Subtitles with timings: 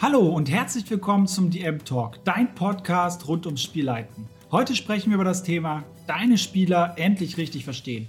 [0.00, 4.28] Hallo und herzlich willkommen zum DM Talk, dein Podcast rund ums Spielleiten.
[4.52, 8.06] Heute sprechen wir über das Thema deine Spieler endlich richtig verstehen.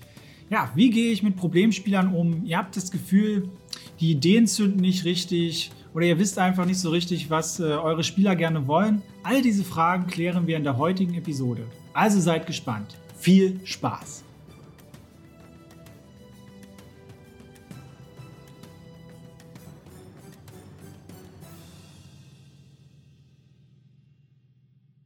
[0.52, 2.46] Ja, wie gehe ich mit Problemspielern um?
[2.46, 3.50] Ihr habt das Gefühl,
[4.00, 8.04] die Ideen zünden nicht richtig oder ihr wisst einfach nicht so richtig, was äh, eure
[8.04, 9.02] Spieler gerne wollen.
[9.24, 11.64] All diese Fragen klären wir in der heutigen Episode.
[11.94, 12.96] Also seid gespannt.
[13.18, 14.29] Viel Spaß!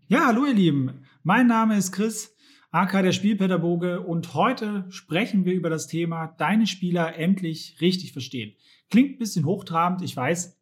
[0.10, 1.06] Ja, hallo ihr Lieben.
[1.24, 2.36] Mein Name ist Chris,
[2.72, 8.54] AK der Spielpädagoge und heute sprechen wir über das Thema Deine Spieler endlich richtig verstehen.
[8.90, 10.60] Klingt ein bisschen hochtrabend, ich weiß.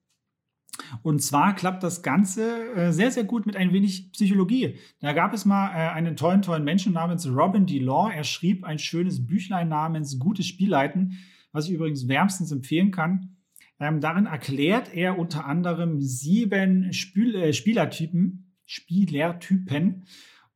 [1.01, 4.75] Und zwar klappt das Ganze äh, sehr, sehr gut mit ein wenig Psychologie.
[4.99, 8.11] Da gab es mal äh, einen tollen, tollen Menschen namens Robin DeLaw.
[8.13, 11.17] Er schrieb ein schönes Büchlein namens Gutes Spielleiten,
[11.51, 13.37] was ich übrigens wärmstens empfehlen kann.
[13.79, 20.05] Ähm, darin erklärt er unter anderem sieben Spiel äh, Spielertypen, Spielertypen.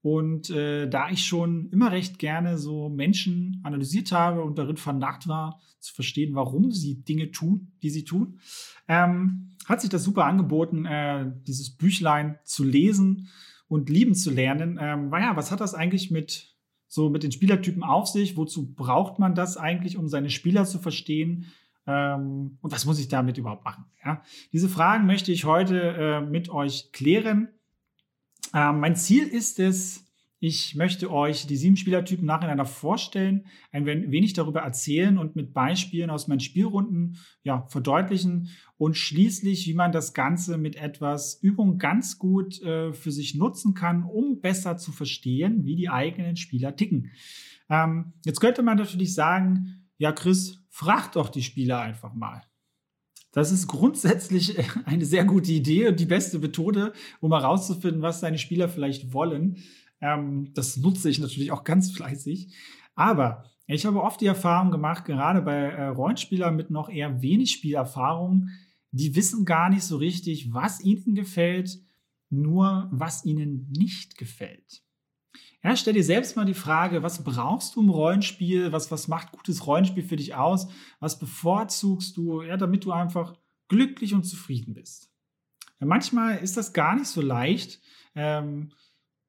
[0.02, 5.28] Und äh, da ich schon immer recht gerne so Menschen analysiert habe und darin vernarrt
[5.28, 8.40] war, zu verstehen, warum sie Dinge tun, die sie tun,
[8.88, 13.30] ähm, hat sich das super angeboten, äh, dieses Büchlein zu lesen
[13.68, 14.78] und lieben zu lernen.
[14.80, 16.56] Ähm, ja, was hat das eigentlich mit
[16.88, 18.38] so mit den Spielertypen auf sich?
[18.38, 21.48] Wozu braucht man das eigentlich, um seine Spieler zu verstehen?
[21.88, 23.86] Ähm, und was muss ich damit überhaupt machen?
[24.06, 24.22] Ja?
[24.54, 27.50] Diese Fragen möchte ich heute äh, mit euch klären.
[28.56, 30.06] Ähm, mein Ziel ist es,
[30.40, 36.10] ich möchte euch die sieben Spielertypen nacheinander vorstellen, ein wenig darüber erzählen und mit Beispielen
[36.10, 42.18] aus meinen Spielrunden ja, verdeutlichen und schließlich, wie man das Ganze mit etwas Übung ganz
[42.18, 47.12] gut äh, für sich nutzen kann, um besser zu verstehen, wie die eigenen Spieler ticken.
[47.70, 52.42] Ähm, jetzt könnte man natürlich sagen, ja, Chris, frag doch die Spieler einfach mal.
[53.36, 58.38] Das ist grundsätzlich eine sehr gute Idee und die beste Methode, um herauszufinden, was deine
[58.38, 59.58] Spieler vielleicht wollen.
[60.00, 62.56] Ähm, das nutze ich natürlich auch ganz fleißig.
[62.96, 67.52] Aber ich habe oft die Erfahrung gemacht, gerade bei äh, Rollenspielern mit noch eher wenig
[67.52, 68.48] Spielerfahrung,
[68.92, 71.82] die wissen gar nicht so richtig, was ihnen gefällt,
[72.30, 74.85] nur was ihnen nicht gefällt.
[75.66, 78.72] Ja, stell dir selbst mal die Frage, was brauchst du im Rollenspiel?
[78.72, 80.68] Was, was macht gutes Rollenspiel für dich aus?
[81.00, 83.34] Was bevorzugst du, ja, damit du einfach
[83.68, 85.12] glücklich und zufrieden bist?
[85.80, 87.82] Ja, manchmal ist das gar nicht so leicht,
[88.14, 88.74] ähm,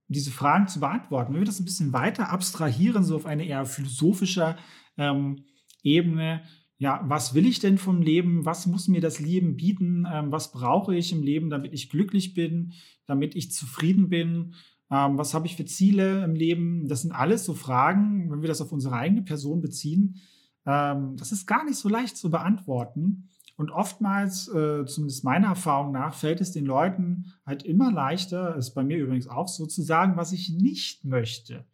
[0.08, 1.32] diese Fragen zu beantworten.
[1.32, 4.58] Wenn wir das ein bisschen weiter abstrahieren, so auf eine eher philosophischer
[4.98, 5.46] ähm,
[5.82, 6.42] Ebene,
[6.76, 8.44] ja, was will ich denn vom Leben?
[8.44, 10.06] Was muss mir das Leben bieten?
[10.12, 12.74] Ähm, was brauche ich im Leben, damit ich glücklich bin,
[13.06, 14.52] damit ich zufrieden bin?
[14.90, 16.88] Ähm, was habe ich für Ziele im Leben?
[16.88, 20.20] Das sind alles so Fragen, wenn wir das auf unsere eigene Person beziehen.
[20.64, 23.28] Ähm, das ist gar nicht so leicht zu beantworten.
[23.56, 28.74] Und oftmals, äh, zumindest meiner Erfahrung nach, fällt es den Leuten halt immer leichter, ist
[28.74, 31.64] bei mir übrigens auch so, zu sagen, was ich nicht möchte,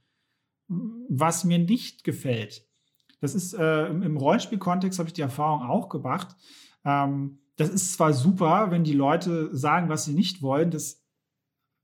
[0.69, 2.65] was mir nicht gefällt.
[3.21, 6.37] Das ist äh, im, Rollenspielkontext habe ich die Erfahrung auch gemacht.
[6.85, 11.02] Ähm, das ist zwar super, wenn die Leute sagen, was sie nicht wollen, das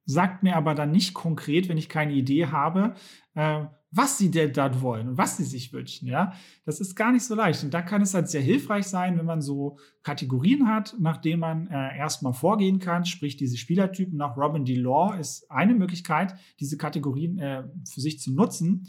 [0.09, 2.95] sagt mir aber dann nicht konkret, wenn ich keine Idee habe,
[3.35, 6.09] äh, was sie denn dort wollen und was sie sich wünschen.
[6.09, 6.33] Ja,
[6.65, 7.63] das ist gar nicht so leicht.
[7.63, 11.41] Und da kann es halt sehr hilfreich sein, wenn man so Kategorien hat, nach denen
[11.41, 13.05] man äh, erstmal vorgehen kann.
[13.05, 18.33] Sprich, diese Spielertypen nach Robin DeLaw ist eine Möglichkeit, diese Kategorien äh, für sich zu
[18.33, 18.89] nutzen.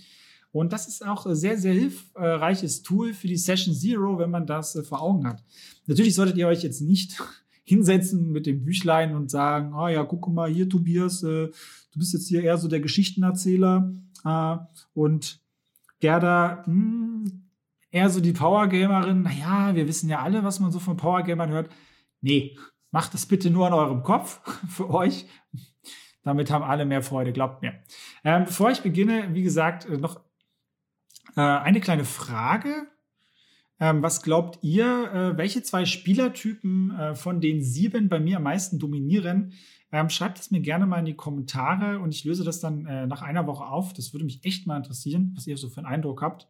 [0.52, 4.48] Und das ist auch ein sehr, sehr hilfreiches Tool für die Session Zero, wenn man
[4.48, 5.44] das äh, vor Augen hat.
[5.86, 7.22] Natürlich solltet ihr euch jetzt nicht
[7.70, 12.14] hinsetzen mit dem Büchlein und sagen, ah ja, guck mal hier, Tobias, äh, du bist
[12.14, 13.94] jetzt hier eher so der Geschichtenerzähler
[14.26, 14.58] äh,
[14.94, 15.40] und
[16.00, 17.50] Gerda, mh, hm,
[17.92, 19.22] eher so die Powergamerin.
[19.22, 21.70] Naja, wir wissen ja alle, was man so von Powergamern hört.
[22.22, 22.58] Nee,
[22.90, 25.28] macht das bitte nur an eurem Kopf für euch.
[26.24, 27.74] Damit haben alle mehr Freude, glaubt mir.
[28.24, 30.22] Ähm, bevor ich beginne, wie gesagt, äh, noch
[31.36, 32.88] äh, eine kleine Frage
[33.80, 38.44] ähm, was glaubt ihr, äh, welche zwei Spielertypen äh, von den sieben bei mir am
[38.44, 39.54] meisten dominieren?
[39.92, 43.08] Ähm, schreibt es mir gerne mal in die Kommentare und ich löse das dann äh,
[43.08, 43.94] nach einer Woche auf.
[43.94, 46.48] Das würde mich echt mal interessieren, was ihr so für einen Eindruck habt,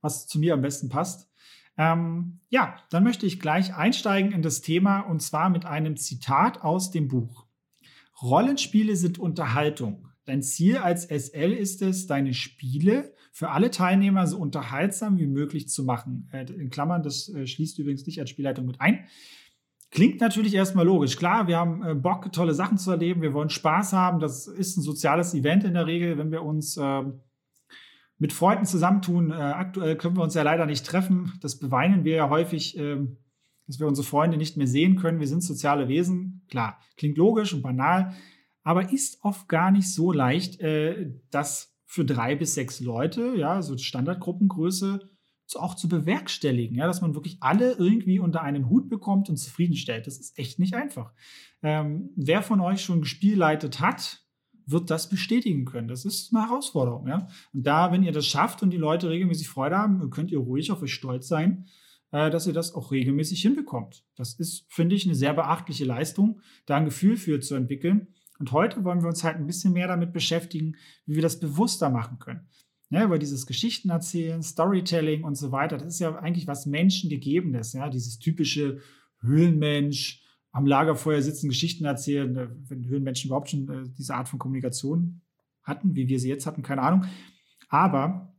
[0.00, 1.30] was zu mir am besten passt.
[1.78, 6.62] Ähm, ja, dann möchte ich gleich einsteigen in das Thema und zwar mit einem Zitat
[6.62, 7.46] aus dem Buch.
[8.20, 10.09] Rollenspiele sind Unterhaltung.
[10.30, 15.68] Dein Ziel als SL ist es, deine Spiele für alle Teilnehmer so unterhaltsam wie möglich
[15.68, 16.28] zu machen.
[16.30, 19.06] Äh, in Klammern, das äh, schließt übrigens nicht als Spielleitung mit ein.
[19.90, 21.16] Klingt natürlich erstmal logisch.
[21.16, 23.22] Klar, wir haben äh, Bock, tolle Sachen zu erleben.
[23.22, 24.20] Wir wollen Spaß haben.
[24.20, 27.22] Das ist ein soziales Event in der Regel, wenn wir uns ähm,
[28.18, 29.32] mit Freunden zusammentun.
[29.32, 31.32] aktuell können wir uns ja leider nicht treffen.
[31.40, 32.78] Das beweinen wir ja häufig.
[32.78, 33.16] Ähm,
[33.66, 35.20] dass wir unsere Freunde nicht mehr sehen können.
[35.20, 36.44] Wir sind soziale Wesen.
[36.50, 38.16] Klar, klingt logisch und banal,
[38.62, 43.62] aber ist oft gar nicht so leicht, äh, das für drei bis sechs Leute, ja,
[43.62, 45.10] so Standardgruppengröße,
[45.56, 50.06] auch zu bewerkstelligen, ja, dass man wirklich alle irgendwie unter einen Hut bekommt und zufriedenstellt.
[50.06, 51.12] Das ist echt nicht einfach.
[51.62, 54.24] Ähm, wer von euch schon gespielleitet hat,
[54.66, 55.88] wird das bestätigen können.
[55.88, 57.26] Das ist eine Herausforderung, ja.
[57.52, 60.70] Und da, wenn ihr das schafft und die Leute regelmäßig Freude haben, könnt ihr ruhig
[60.70, 61.66] auf euch stolz sein,
[62.12, 64.04] äh, dass ihr das auch regelmäßig hinbekommt.
[64.14, 68.14] Das ist, finde ich, eine sehr beachtliche Leistung, da ein Gefühl für zu entwickeln.
[68.40, 71.90] Und heute wollen wir uns halt ein bisschen mehr damit beschäftigen, wie wir das bewusster
[71.90, 72.48] machen können.
[72.88, 75.76] Ja, über dieses Geschichten erzählen, Storytelling und so weiter.
[75.76, 78.80] Das ist ja eigentlich was Menschengegebenes, ja, dieses typische
[79.20, 84.38] Höhlenmensch, am Lagerfeuer sitzen, Geschichten erzählen, äh, wenn Höhlenmenschen überhaupt schon äh, diese Art von
[84.38, 85.20] Kommunikation
[85.62, 87.04] hatten, wie wir sie jetzt hatten, keine Ahnung.
[87.68, 88.34] Aber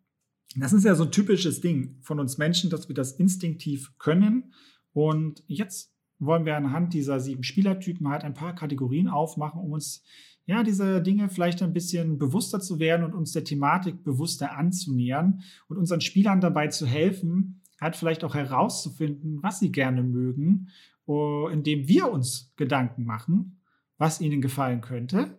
[0.55, 4.53] das ist ja so ein typisches Ding von uns Menschen, dass wir das instinktiv können.
[4.91, 10.03] Und jetzt wollen wir anhand dieser sieben Spielertypen halt ein paar Kategorien aufmachen, um uns
[10.45, 15.43] ja, diese Dinge vielleicht ein bisschen bewusster zu werden und uns der Thematik bewusster anzunähern
[15.67, 20.69] und unseren Spielern dabei zu helfen, halt vielleicht auch herauszufinden, was sie gerne mögen,
[21.05, 23.61] indem wir uns Gedanken machen,
[23.97, 25.37] was ihnen gefallen könnte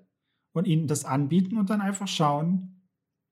[0.53, 2.83] und ihnen das anbieten und dann einfach schauen,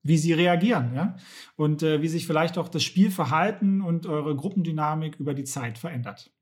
[0.03, 1.15] wie sie reagieren, ja,
[1.55, 6.33] und äh, wie sich vielleicht auch das Spielverhalten und eure Gruppendynamik über die Zeit verändert.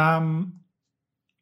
[0.00, 0.60] Ähm,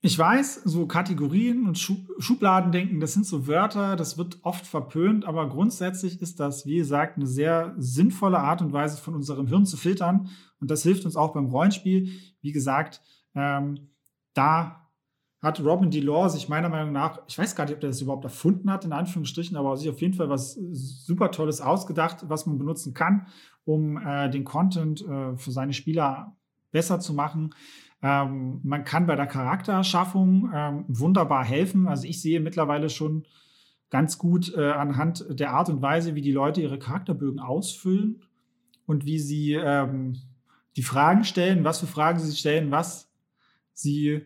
[0.01, 5.49] ich weiß, so Kategorien und Schubladendenken, das sind so Wörter, das wird oft verpönt, aber
[5.49, 9.77] grundsätzlich ist das, wie gesagt, eine sehr sinnvolle Art und Weise von unserem Hirn zu
[9.77, 10.29] filtern.
[10.61, 12.13] Und das hilft uns auch beim Rollenspiel.
[12.41, 13.03] Wie gesagt,
[13.35, 13.89] ähm,
[14.35, 14.89] da
[15.43, 18.25] hat Robin DeLore sich meiner Meinung nach, ich weiß gar nicht, ob der das überhaupt
[18.25, 22.59] erfunden hat, in Anführungsstrichen, aber sich auf jeden Fall was super Tolles ausgedacht, was man
[22.59, 23.27] benutzen kann,
[23.65, 26.37] um äh, den Content äh, für seine Spieler
[26.71, 27.51] besser zu machen.
[28.03, 31.89] Ähm, man kann bei der Charakterschaffung ähm, wunderbar helfen.
[31.89, 33.27] Also ich sehe mittlerweile schon
[33.91, 38.23] ganz gut äh, anhand der Art und Weise, wie die Leute ihre Charakterbögen ausfüllen
[38.87, 40.17] und wie sie ähm,
[40.77, 43.11] die Fragen stellen, was für Fragen sie stellen, was
[43.73, 44.23] sie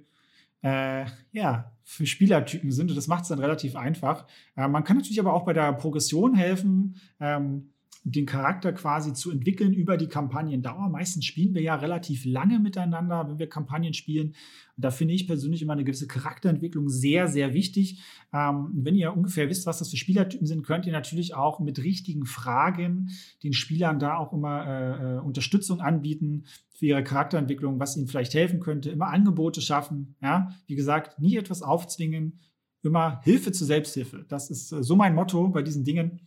[0.63, 2.91] äh, ja, für Spielertypen sind.
[2.91, 4.27] Und das macht es dann relativ einfach.
[4.57, 6.97] Äh, man kann natürlich aber auch bei der Progression helfen.
[7.21, 7.71] Ähm,
[8.05, 10.89] den Charakter quasi zu entwickeln über die Kampagnendauer.
[10.89, 14.29] Meistens spielen wir ja relativ lange miteinander, wenn wir Kampagnen spielen.
[14.77, 18.03] Und da finde ich persönlich immer eine gewisse Charakterentwicklung sehr, sehr wichtig.
[18.33, 21.79] Ähm, wenn ihr ungefähr wisst, was das für Spielertypen sind, könnt ihr natürlich auch mit
[21.79, 23.11] richtigen Fragen
[23.45, 26.45] den Spielern da auch immer äh, äh Unterstützung anbieten
[26.75, 28.91] für ihre Charakterentwicklung, was ihnen vielleicht helfen könnte.
[28.91, 30.17] Immer Angebote schaffen.
[30.21, 32.41] Ja, wie gesagt, nie etwas aufzwingen.
[32.83, 34.27] Immer Hilfe zur Selbsthilfe.
[34.29, 36.21] Das ist äh, so mein Motto bei diesen Dingen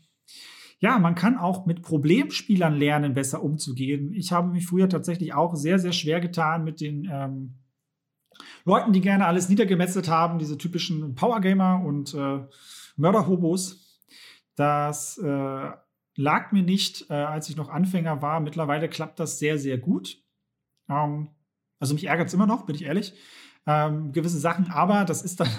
[0.79, 4.13] ja, man kann auch mit Problemspielern lernen, besser umzugehen.
[4.13, 7.55] Ich habe mich früher tatsächlich auch sehr, sehr schwer getan mit den ähm,
[8.65, 12.41] Leuten, die gerne alles niedergemetzelt haben, diese typischen Powergamer und äh,
[12.97, 14.01] Mörderhobos.
[14.55, 15.71] Das äh,
[16.15, 18.39] lag mir nicht, äh, als ich noch Anfänger war.
[18.39, 20.21] Mittlerweile klappt das sehr, sehr gut.
[20.89, 21.29] Ähm,
[21.79, 23.13] also mich ärgert es immer noch, bin ich ehrlich.
[23.67, 25.49] Ähm, gewisse Sachen, aber das ist dann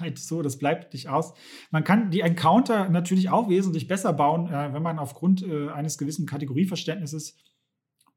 [0.00, 1.34] halt so, das bleibt nicht aus.
[1.70, 5.98] Man kann die Encounter natürlich auch wesentlich besser bauen, äh, wenn man aufgrund äh, eines
[5.98, 7.36] gewissen Kategorieverständnisses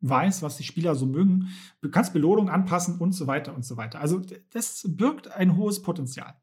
[0.01, 1.49] weiß, was die Spieler so mögen.
[1.81, 3.99] Du kannst Belohnung anpassen und so weiter und so weiter.
[3.99, 4.21] Also
[4.51, 6.35] das birgt ein hohes Potenzial.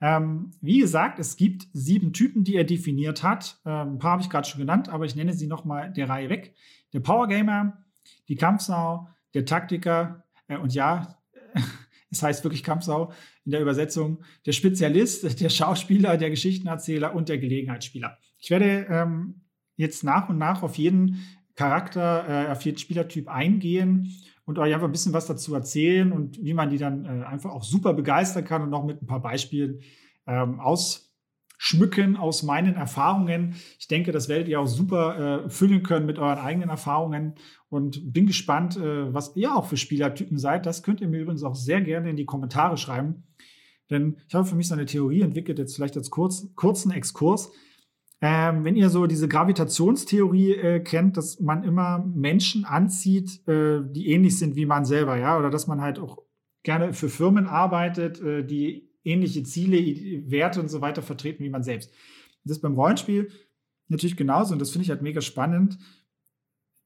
[0.00, 3.60] Ähm, wie gesagt, es gibt sieben Typen, die er definiert hat.
[3.64, 6.28] Ähm, ein paar habe ich gerade schon genannt, aber ich nenne sie nochmal der Reihe
[6.28, 6.54] weg.
[6.92, 7.84] Der Power Gamer,
[8.28, 11.18] die Kampfsau, der Taktiker äh, und ja,
[12.10, 13.12] es heißt wirklich Kampfsau
[13.44, 18.18] in der Übersetzung, der Spezialist, der Schauspieler, der Geschichtenerzähler und der Gelegenheitsspieler.
[18.38, 19.42] Ich werde ähm,
[19.76, 21.22] jetzt nach und nach auf jeden
[21.54, 24.12] Charakter, äh, auf jeden Spielertyp eingehen
[24.44, 27.50] und euch einfach ein bisschen was dazu erzählen und wie man die dann äh, einfach
[27.50, 29.80] auch super begeistern kann und noch mit ein paar Beispielen
[30.26, 31.05] ähm, aus
[31.58, 33.54] schmücken aus meinen Erfahrungen.
[33.78, 37.34] Ich denke, das werdet ihr auch super äh, füllen können mit euren eigenen Erfahrungen
[37.68, 40.66] und bin gespannt, äh, was ihr auch für Spielertypen seid.
[40.66, 43.24] Das könnt ihr mir übrigens auch sehr gerne in die Kommentare schreiben.
[43.90, 47.52] Denn ich habe für mich so eine Theorie entwickelt, jetzt vielleicht als kurz, kurzen Exkurs.
[48.20, 54.10] Ähm, wenn ihr so diese Gravitationstheorie äh, kennt, dass man immer Menschen anzieht, äh, die
[54.10, 56.18] ähnlich sind wie man selber, ja, oder dass man halt auch
[56.62, 59.78] gerne für Firmen arbeitet, äh, die ähnliche Ziele,
[60.30, 61.92] Werte und so weiter vertreten wie man selbst.
[62.44, 63.30] Das ist beim Rollenspiel
[63.88, 65.78] natürlich genauso und das finde ich halt mega spannend.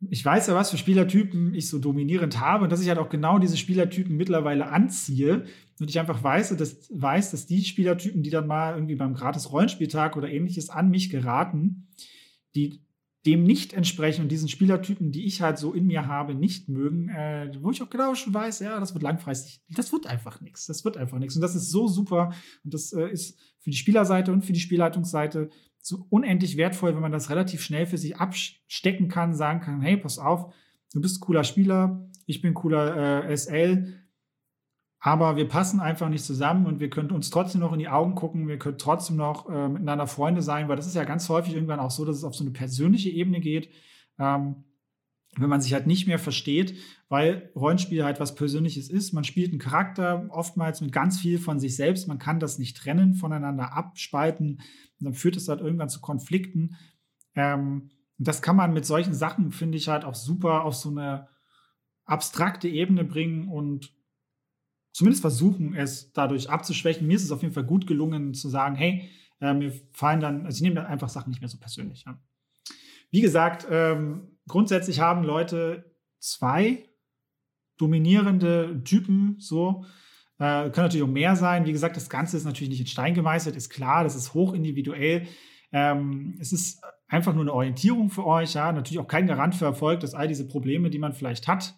[0.08, 3.10] Ich weiß ja, was für Spielertypen ich so dominierend habe und dass ich halt auch
[3.10, 5.44] genau diese Spielertypen mittlerweile anziehe
[5.78, 9.52] und ich einfach weiß, dass, weiß, dass die Spielertypen, die dann mal irgendwie beim gratis
[9.52, 11.88] Rollenspieltag oder ähnliches an mich geraten,
[12.54, 12.80] die
[13.26, 17.10] dem nicht entsprechen und diesen Spielertypen, die ich halt so in mir habe, nicht mögen,
[17.10, 20.66] äh, wo ich auch genau schon weiß, ja, das wird langfristig, das wird einfach nichts.
[20.66, 21.36] Das wird einfach nichts.
[21.36, 22.32] Und das ist so super.
[22.64, 25.50] Und das äh, ist für die Spielerseite und für die Spielleitungsseite
[25.82, 29.96] so unendlich wertvoll, wenn man das relativ schnell für sich abstecken kann, sagen kann, hey,
[29.96, 30.52] pass auf,
[30.92, 33.99] du bist cooler Spieler, ich bin cooler äh, SL,
[35.00, 38.14] aber wir passen einfach nicht zusammen und wir können uns trotzdem noch in die Augen
[38.14, 41.54] gucken, wir können trotzdem noch äh, miteinander Freunde sein, weil das ist ja ganz häufig
[41.54, 43.70] irgendwann auch so, dass es auf so eine persönliche Ebene geht.
[44.18, 44.64] Ähm,
[45.36, 46.74] wenn man sich halt nicht mehr versteht,
[47.08, 49.12] weil Rollenspiel halt was Persönliches ist.
[49.12, 52.08] Man spielt einen Charakter oftmals mit ganz viel von sich selbst.
[52.08, 54.56] Man kann das nicht trennen, voneinander abspalten.
[54.56, 56.76] Und dann führt es halt irgendwann zu Konflikten.
[57.36, 60.90] Ähm, und das kann man mit solchen Sachen, finde ich, halt auch super auf so
[60.90, 61.28] eine
[62.04, 63.94] abstrakte Ebene bringen und
[64.92, 67.06] zumindest versuchen, es dadurch abzuschwächen.
[67.06, 69.08] Mir ist es auf jeden Fall gut gelungen zu sagen, hey,
[69.40, 72.04] äh, mir fallen dann, also ich nehme dann einfach Sachen nicht mehr so persönlich.
[73.10, 76.84] Wie gesagt, ähm, grundsätzlich haben Leute zwei
[77.76, 79.84] dominierende Typen, so.
[80.38, 81.66] Äh, können natürlich auch mehr sein.
[81.66, 84.54] Wie gesagt, das Ganze ist natürlich nicht in Stein gemeißelt, ist klar, das ist hoch
[84.54, 85.26] individuell.
[85.72, 88.72] Ähm, es ist einfach nur eine Orientierung für euch, ja.
[88.72, 91.74] Natürlich auch kein Garant für Erfolg, dass all diese Probleme, die man vielleicht hat,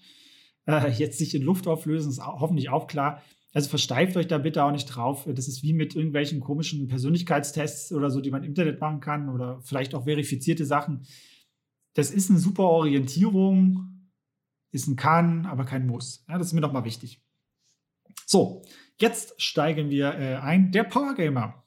[0.66, 3.23] äh, jetzt sich in Luft auflösen, ist hoffentlich auch klar.
[3.54, 5.28] Also versteift euch da bitte auch nicht drauf.
[5.31, 9.28] Das ist wie mit irgendwelchen komischen Persönlichkeitstests oder so, die man im Internet machen kann
[9.28, 11.07] oder vielleicht auch verifizierte Sachen.
[11.95, 14.09] Das ist eine super Orientierung,
[14.71, 16.25] ist ein Kann, aber kein Muss.
[16.28, 17.23] Ja, das ist mir doch mal wichtig.
[18.25, 18.62] So,
[18.99, 20.73] jetzt steigen wir äh, ein.
[20.73, 21.62] Der Power Gamer.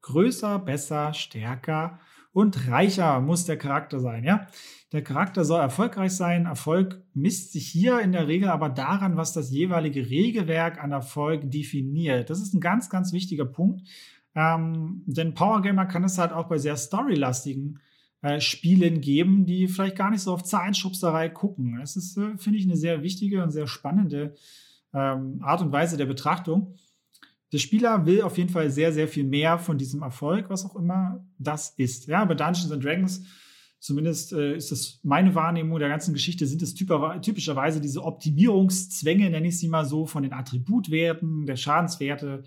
[0.00, 2.00] Größer, besser, stärker
[2.32, 4.24] und reicher muss der Charakter sein.
[4.24, 4.46] Ja?
[4.92, 6.46] Der Charakter soll erfolgreich sein.
[6.46, 11.50] Erfolg misst sich hier in der Regel aber daran, was das jeweilige Regelwerk an Erfolg
[11.50, 12.30] definiert.
[12.30, 13.82] Das ist ein ganz, ganz wichtiger Punkt.
[14.34, 17.80] Ähm, denn Power Gamer kann es halt auch bei sehr storylastigen
[18.22, 21.76] äh, Spielen geben, die vielleicht gar nicht so auf Zahlenschubserei gucken.
[21.80, 24.34] Das ist, äh, finde ich, eine sehr wichtige und sehr spannende
[24.94, 26.74] ähm, Art und Weise der Betrachtung.
[27.52, 30.76] Der Spieler will auf jeden Fall sehr, sehr viel mehr von diesem Erfolg, was auch
[30.76, 32.06] immer das ist.
[32.06, 33.24] Ja, bei Dungeons and Dragons,
[33.78, 39.48] zumindest äh, ist das meine Wahrnehmung der ganzen Geschichte, sind es typischerweise diese Optimierungszwänge, nenne
[39.48, 42.42] ich sie mal so, von den Attributwerten, der Schadenswerte.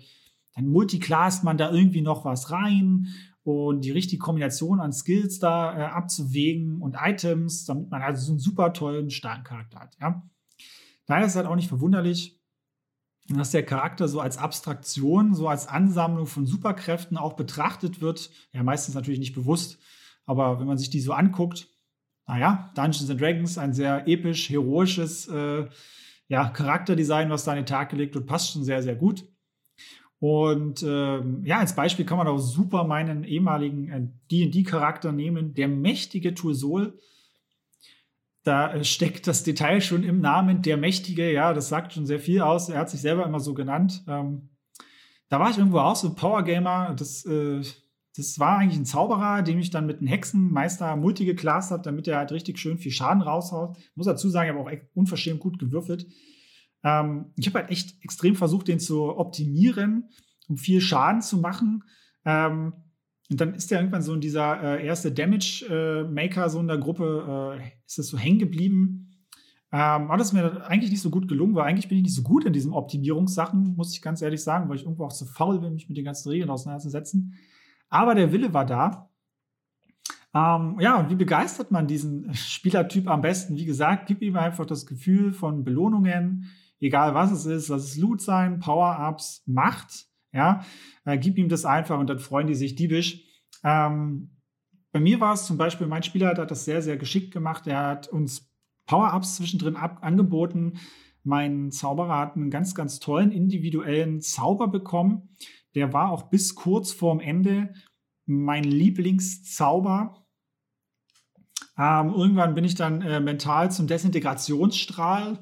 [0.54, 3.08] Dann multiclasst man da irgendwie noch was rein
[3.42, 8.32] und die richtige Kombination an Skills da äh, abzuwägen und Items, damit man also so
[8.32, 9.96] einen super tollen, starken Charakter hat.
[10.00, 10.22] Ja.
[11.06, 12.40] Daher ist es halt auch nicht verwunderlich,
[13.38, 18.30] dass der Charakter so als Abstraktion, so als Ansammlung von Superkräften auch betrachtet wird.
[18.52, 19.78] Ja, meistens natürlich nicht bewusst,
[20.26, 21.68] aber wenn man sich die so anguckt,
[22.26, 25.66] naja, Dungeons and Dragons, ein sehr episch, heroisches äh,
[26.28, 29.26] ja, Charakterdesign, was da an den Tag gelegt wird, passt schon sehr, sehr gut.
[30.18, 35.66] Und ähm, ja, als Beispiel kann man auch super meinen ehemaligen D&D-Charakter äh, nehmen, der
[35.66, 36.98] mächtige Tursol,
[38.44, 41.32] da äh, steckt das Detail schon im Namen der Mächtige.
[41.32, 42.68] Ja, das sagt schon sehr viel aus.
[42.68, 44.04] Er hat sich selber immer so genannt.
[44.08, 44.50] Ähm,
[45.28, 46.94] da war ich irgendwo auch so Power Gamer.
[46.98, 47.62] Das, äh,
[48.16, 52.08] das war eigentlich ein Zauberer, dem ich dann mit einem Hexenmeister multi geclassed habe, damit
[52.08, 53.76] er halt richtig schön viel Schaden raushaut.
[53.94, 56.06] Muss dazu sagen, ich habe auch unverschämt gut gewürfelt.
[56.84, 60.10] Ähm, ich habe halt echt extrem versucht, den zu optimieren,
[60.48, 61.84] um viel Schaden zu machen.
[62.24, 62.74] Ähm,
[63.30, 66.78] und dann ist der irgendwann so in dieser äh, erste Damage-Maker, äh, so in der
[66.78, 69.10] Gruppe, äh, ist das so hängen geblieben.
[69.72, 72.14] Ähm, aber das ist mir eigentlich nicht so gut gelungen, weil eigentlich bin ich nicht
[72.14, 75.24] so gut in diesen Optimierungssachen, muss ich ganz ehrlich sagen, weil ich irgendwo auch zu
[75.24, 77.34] faul bin, mich mit den ganzen Regeln auseinanderzusetzen.
[77.88, 79.08] Aber der Wille war da.
[80.34, 83.56] Ähm, ja, und wie begeistert man diesen Spielertyp am besten?
[83.56, 86.50] Wie gesagt, gib ihm einfach das Gefühl von Belohnungen,
[86.80, 90.64] egal was es ist, lass es Loot sein, Power-Ups, Macht ja,
[91.04, 93.22] äh, gib ihm das einfach und dann freuen die sich diebisch.
[93.64, 94.30] Ähm,
[94.92, 97.66] bei mir war es zum Beispiel, mein Spieler hat das sehr, sehr geschickt gemacht.
[97.66, 98.50] Er hat uns
[98.86, 100.78] Power-Ups zwischendrin ab angeboten.
[101.24, 105.36] Mein Zauberer hat einen ganz, ganz tollen individuellen Zauber bekommen.
[105.74, 107.72] Der war auch bis kurz vorm Ende
[108.26, 110.26] mein Lieblingszauber.
[111.78, 115.38] Ähm, irgendwann bin ich dann äh, mental zum Desintegrationsstrahl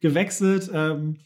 [0.00, 0.70] gewechselt.
[0.72, 1.18] Ähm,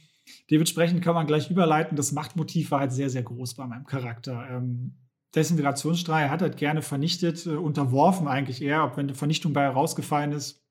[0.51, 4.49] Dementsprechend kann man gleich überleiten, das Machtmotiv war halt sehr, sehr groß bei meinem Charakter.
[4.51, 4.95] Ähm,
[5.35, 10.33] Desintegrationsstrahl hat halt gerne vernichtet, äh, unterworfen eigentlich eher, ob wenn eine Vernichtung bei herausgefallen
[10.33, 10.65] ist,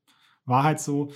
[0.46, 1.12] war halt so.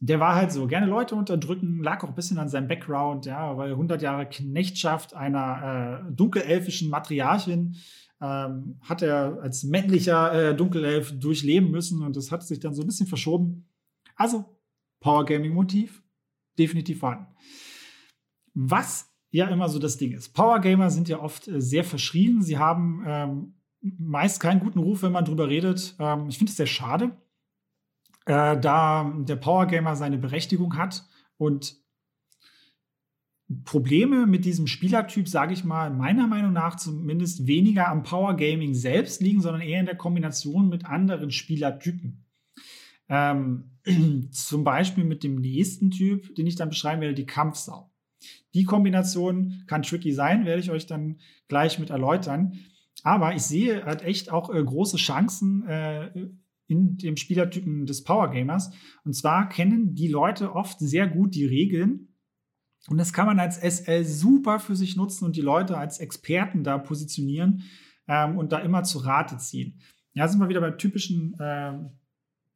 [0.00, 3.56] Der war halt so, gerne Leute unterdrücken, lag auch ein bisschen an seinem Background, ja,
[3.56, 7.76] weil 100 Jahre Knechtschaft einer äh, dunkelelfischen Matriarchin
[8.20, 12.82] ähm, hat er als männlicher äh, Dunkelelf durchleben müssen und das hat sich dann so
[12.82, 13.66] ein bisschen verschoben.
[14.16, 14.44] Also,
[15.00, 16.03] Power Gaming Motiv,
[16.58, 17.26] definitiv vorhanden.
[18.54, 20.32] Was ja immer so das Ding ist.
[20.32, 22.40] Power Gamer sind ja oft äh, sehr verschrien.
[22.40, 25.96] Sie haben ähm, meist keinen guten Ruf, wenn man drüber redet.
[25.98, 27.16] Ähm, ich finde es sehr schade,
[28.26, 31.04] äh, da der Power Gamer seine Berechtigung hat
[31.36, 31.76] und
[33.64, 38.74] Probleme mit diesem Spielertyp, sage ich mal, meiner Meinung nach zumindest weniger am Power Gaming
[38.74, 42.23] selbst liegen, sondern eher in der Kombination mit anderen Spielertypen.
[43.08, 43.78] Ähm,
[44.30, 47.90] zum Beispiel mit dem nächsten Typ, den ich dann beschreiben werde, die Kampfsau.
[48.54, 51.18] Die Kombination kann tricky sein, werde ich euch dann
[51.48, 52.58] gleich mit erläutern.
[53.02, 56.10] Aber ich sehe halt echt auch äh, große Chancen äh,
[56.66, 58.70] in dem Spielertypen des Power Gamers.
[59.04, 62.14] Und zwar kennen die Leute oft sehr gut die Regeln
[62.88, 66.64] und das kann man als SL super für sich nutzen und die Leute als Experten
[66.64, 67.62] da positionieren
[68.06, 69.80] ähm, und da immer zu Rate ziehen.
[70.12, 71.78] Ja, sind wir wieder bei typischen äh,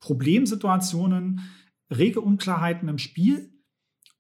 [0.01, 1.41] Problemsituationen,
[1.91, 3.53] rege Unklarheiten im Spiel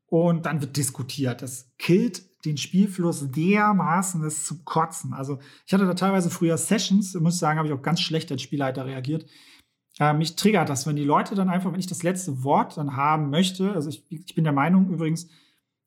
[0.07, 1.43] und dann wird diskutiert.
[1.43, 5.13] Das killt den Spielfluss dermaßen, das zu kotzen.
[5.13, 8.31] Also ich hatte da teilweise früher Sessions, muss ich sagen, habe ich auch ganz schlecht
[8.31, 9.27] als Spielleiter reagiert.
[9.99, 12.97] Äh, mich triggert das, wenn die Leute dann einfach, wenn ich das letzte Wort dann
[12.97, 15.29] haben möchte, also ich, ich bin der Meinung übrigens,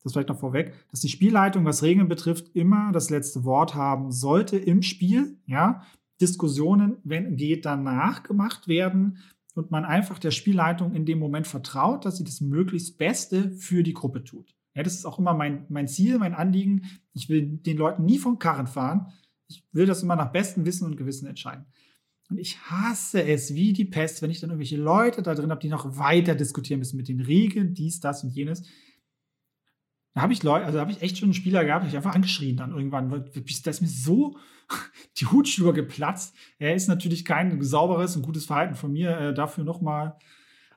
[0.02, 4.10] das vielleicht noch vorweg, dass die Spielleitung, was Regeln betrifft, immer das letzte Wort haben
[4.10, 5.38] sollte im Spiel.
[5.46, 5.82] Ja,
[6.20, 9.18] Diskussionen, wenn geht, danach gemacht werden
[9.54, 13.82] und man einfach der Spielleitung in dem Moment vertraut, dass sie das möglichst Beste für
[13.82, 14.54] die Gruppe tut.
[14.74, 16.86] Ja, das ist auch immer mein, mein Ziel, mein Anliegen.
[17.12, 19.12] Ich will den Leuten nie vom Karren fahren.
[19.48, 21.66] Ich will das immer nach bestem Wissen und Gewissen entscheiden.
[22.30, 25.60] Und ich hasse es wie die Pest, wenn ich dann irgendwelche Leute da drin habe,
[25.60, 28.62] die noch weiter diskutieren müssen mit den Regeln, dies, das und jenes.
[30.14, 32.56] Da habe ich Leute, also habe ich echt schon einen Spieler gehabt, ich einfach angeschrien
[32.56, 34.36] dann irgendwann, da ist mir so
[35.18, 36.36] die Hutschnur geplatzt.
[36.58, 39.16] Er ist natürlich kein sauberes und gutes Verhalten von mir.
[39.18, 40.16] Äh, dafür nochmal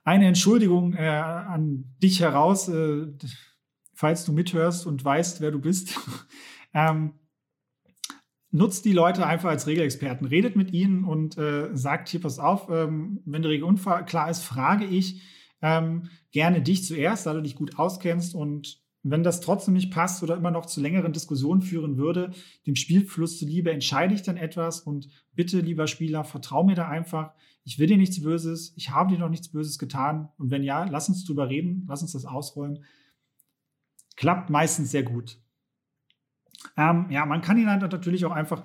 [0.04, 3.08] eine Entschuldigung äh, an dich heraus, äh,
[3.94, 6.00] falls du mithörst und weißt, wer du bist.
[6.74, 7.16] ähm,
[8.52, 12.70] nutzt die Leute einfach als Regelexperten, redet mit ihnen und äh, sagt hier, pass auf,
[12.70, 15.22] ähm, wenn die Regel unklar ist, frage ich
[15.62, 20.24] ähm, gerne dich zuerst, da du dich gut auskennst und wenn das trotzdem nicht passt
[20.24, 22.32] oder immer noch zu längeren Diskussionen führen würde,
[22.66, 27.34] dem Spielfluss zuliebe, entscheide ich dann etwas und bitte, lieber Spieler, vertrau mir da einfach.
[27.64, 30.30] Ich will dir nichts Böses, ich habe dir noch nichts Böses getan.
[30.40, 32.84] Und wenn ja, lass uns drüber reden, lass uns das ausrollen.
[34.16, 35.40] Klappt meistens sehr gut.
[36.76, 38.64] Ähm, ja, man kann ihn halt natürlich auch einfach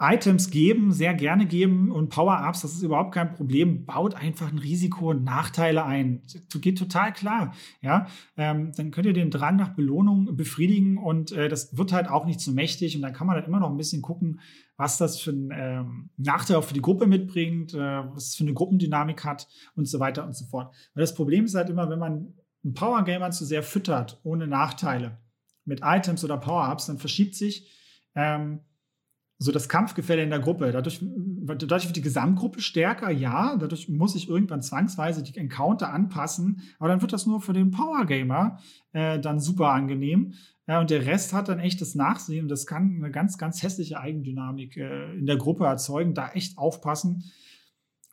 [0.00, 3.86] Items geben, sehr gerne geben und Power-Ups, das ist überhaupt kein Problem.
[3.86, 6.22] Baut einfach ein Risiko und Nachteile ein.
[6.50, 7.54] Das geht total klar.
[7.80, 12.08] Ja, ähm, dann könnt ihr den Drang nach Belohnung befriedigen und äh, das wird halt
[12.08, 14.40] auch nicht zu mächtig und dann kann man halt immer noch ein bisschen gucken,
[14.76, 18.44] was das für ein ähm, Nachteil auch für die Gruppe mitbringt, äh, was es für
[18.44, 20.74] eine Gruppendynamik hat und so weiter und so fort.
[20.94, 25.18] Weil das Problem ist halt immer, wenn man einen Power-Gamer zu sehr füttert, ohne Nachteile,
[25.64, 27.70] mit Items oder Power-Ups, dann verschiebt sich
[28.16, 28.60] ähm,
[29.44, 30.72] so das Kampfgefälle in der Gruppe.
[30.72, 33.56] Dadurch, dadurch wird die Gesamtgruppe stärker, ja.
[33.56, 36.62] Dadurch muss ich irgendwann zwangsweise die Encounter anpassen.
[36.78, 38.58] Aber dann wird das nur für den Power Gamer
[38.92, 40.34] äh, dann super angenehm.
[40.66, 42.48] Ja, und der Rest hat dann echt das Nachsehen.
[42.48, 46.14] Das kann eine ganz, ganz hässliche Eigendynamik äh, in der Gruppe erzeugen.
[46.14, 47.24] Da echt aufpassen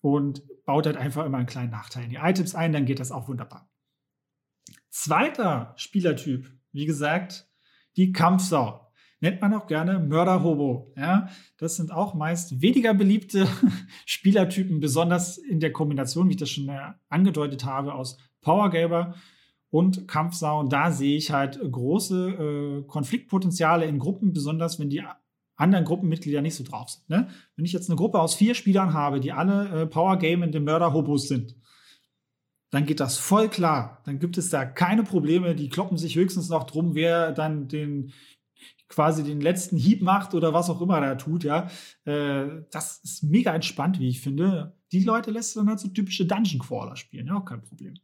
[0.02, 2.74] und baut halt einfach immer einen kleinen Nachteil in die Items ein.
[2.74, 3.70] Dann geht das auch wunderbar.
[4.89, 7.48] Zweiter Spielertyp, wie gesagt,
[7.96, 8.90] die Kampfsau
[9.21, 10.93] nennt man auch gerne Mörderhobo.
[10.97, 13.47] Ja, das sind auch meist weniger beliebte
[14.05, 16.69] Spielertypen, besonders in der Kombination, wie ich das schon
[17.07, 19.15] angedeutet habe, aus Powergamer
[19.69, 20.60] und Kampfsau.
[20.60, 25.03] Und da sehe ich halt große äh, Konfliktpotenziale in Gruppen, besonders wenn die
[25.55, 27.10] anderen Gruppenmitglieder nicht so drauf sind.
[27.10, 27.27] Ne?
[27.55, 31.55] Wenn ich jetzt eine Gruppe aus vier Spielern habe, die alle äh, Powergamende Mörderhobos sind,
[32.71, 34.01] dann geht das voll klar.
[34.05, 35.55] Dann gibt es da keine Probleme.
[35.55, 38.13] Die kloppen sich höchstens noch drum, wer dann den
[38.91, 41.69] quasi den letzten Hieb macht oder was auch immer er tut, ja.
[42.06, 44.77] Äh, das ist mega entspannt, wie ich finde.
[44.91, 47.95] Die Leute lässt dann halt so typische Dungeon Crawler spielen, ja, auch kein Problem.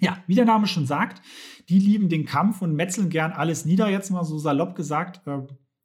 [0.00, 1.20] Ja, wie der Name schon sagt,
[1.68, 5.26] die lieben den Kampf und metzeln gern alles nieder, jetzt mal so salopp gesagt.
[5.26, 5.42] Äh,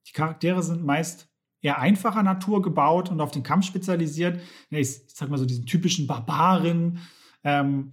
[0.07, 1.29] die Charaktere sind meist
[1.61, 4.39] eher einfacher Natur gebaut und auf den Kampf spezialisiert.
[4.69, 6.99] Ja, ich, ich sag mal so diesen typischen Barbaren.
[7.43, 7.91] Ähm,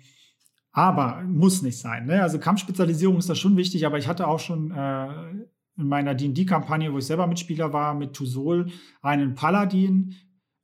[0.75, 2.07] aber muss nicht sein.
[2.07, 2.21] Ne?
[2.21, 6.93] Also Kampfspezialisierung ist da schon wichtig, aber ich hatte auch schon äh, in meiner D&D-Kampagne,
[6.93, 8.71] wo ich selber Mitspieler war, mit Tusol
[9.03, 10.15] einen Paladin,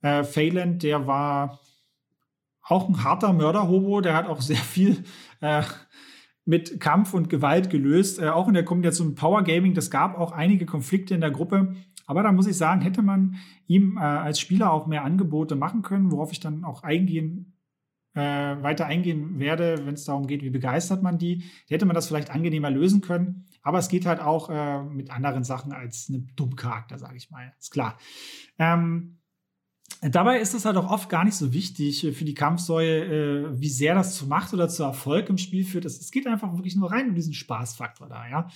[0.01, 1.59] äh, Phelan, der war
[2.61, 5.03] auch ein harter Mörderhobo, der hat auch sehr viel
[5.41, 5.63] äh,
[6.45, 9.73] mit Kampf und Gewalt gelöst, äh, auch in der Kombination mit Power Gaming.
[9.73, 11.75] Das gab auch einige Konflikte in der Gruppe.
[12.07, 13.35] Aber da muss ich sagen, hätte man
[13.67, 17.57] ihm äh, als Spieler auch mehr Angebote machen können, worauf ich dann auch eingehen,
[18.15, 21.43] äh, weiter eingehen werde, wenn es darum geht, wie begeistert man die.
[21.67, 23.45] Hätte man das vielleicht angenehmer lösen können.
[23.63, 27.53] Aber es geht halt auch äh, mit anderen Sachen als einem Dummcharakter, sage ich mal.
[27.59, 27.97] Ist klar.
[28.57, 29.17] Ähm,
[30.01, 33.69] Dabei ist es halt auch oft gar nicht so wichtig für die Kampfsäule, äh, wie
[33.69, 35.85] sehr das zu Macht oder zu Erfolg im Spiel führt.
[35.85, 38.47] Es geht einfach wirklich nur rein um diesen Spaßfaktor da, ja.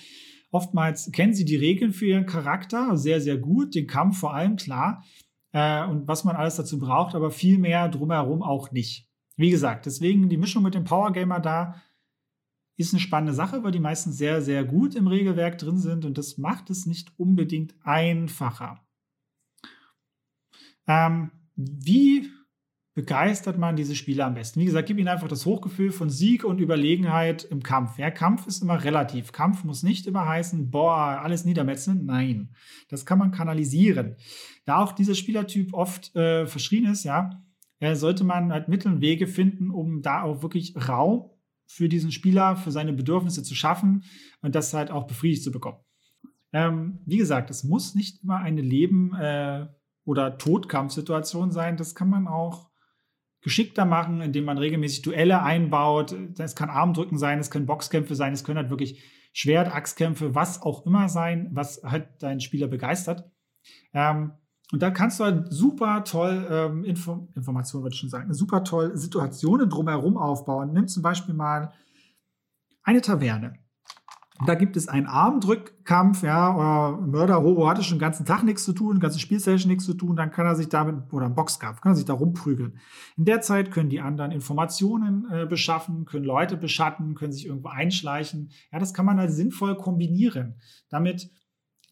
[0.50, 4.56] Oftmals kennen sie die Regeln für ihren Charakter sehr, sehr gut, den Kampf vor allem
[4.56, 5.04] klar
[5.52, 9.08] äh, und was man alles dazu braucht, aber viel mehr drumherum auch nicht.
[9.36, 11.82] Wie gesagt, deswegen die Mischung mit dem Power Gamer da
[12.78, 16.18] ist eine spannende Sache, weil die meisten sehr, sehr gut im Regelwerk drin sind und
[16.18, 18.86] das macht es nicht unbedingt einfacher.
[20.88, 22.30] Ähm, wie
[22.96, 24.60] begeistert man diese Spieler am besten?
[24.60, 27.98] Wie gesagt, gib ihnen einfach das Hochgefühl von Sieg und Überlegenheit im Kampf.
[27.98, 29.32] Ja, Kampf ist immer relativ.
[29.32, 32.06] Kampf muss nicht immer heißen, boah, alles niedermetzeln.
[32.06, 32.56] Nein,
[32.88, 34.16] das kann man kanalisieren.
[34.66, 37.42] Da auch dieser Spielertyp oft äh, verschrien ist, ja,
[37.80, 41.30] äh, sollte man halt Mittel und Wege finden, um da auch wirklich Raum
[41.68, 44.04] für diesen Spieler, für seine Bedürfnisse zu schaffen
[44.42, 45.80] und das halt auch befriedigt zu bekommen.
[46.54, 49.68] Ähm, wie gesagt, es muss nicht immer eine Leben- äh,
[50.06, 51.78] oder Todkampfsituation sein.
[51.78, 52.70] Das kann man auch
[53.42, 56.16] geschickter machen, indem man regelmäßig Duelle einbaut.
[56.38, 60.62] Es kann Armdrücken sein, es können Boxkämpfe sein, es können halt wirklich Schwert, Axtkämpfe, was
[60.62, 63.30] auch immer sein, was halt deinen Spieler begeistert.
[63.94, 64.32] Ähm,
[64.72, 68.64] und da kannst du halt super toll ähm, Info Informationen, würde ich schon sagen, super
[68.64, 70.74] toll Situationen drumherum aufbauen.
[70.74, 71.72] Nimm zum Beispiel mal
[72.84, 73.54] eine Taverne.
[74.46, 78.74] Da gibt es einen Armdrückkampf, ja, Mörder Hobo hatte schon den ganzen Tag nichts zu
[78.74, 81.94] tun, ganze Spielsession nichts zu tun, dann kann er sich damit, oder ein Boxkampf, kann
[81.94, 82.78] er sich da rumprügeln.
[83.16, 87.70] In der Zeit können die anderen Informationen äh, beschaffen, können Leute beschatten, können sich irgendwo
[87.70, 88.52] einschleichen.
[88.74, 90.56] Ja, das kann man halt sinnvoll kombinieren.
[90.90, 91.30] Damit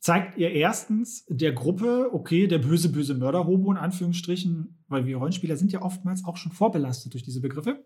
[0.04, 5.56] zeigt ihr erstens der Gruppe, okay, der böse, böse Mörder-Hobo in Anführungsstrichen, weil wir Rollenspieler
[5.56, 7.86] sind ja oftmals auch schon vorbelastet durch diese Begriffe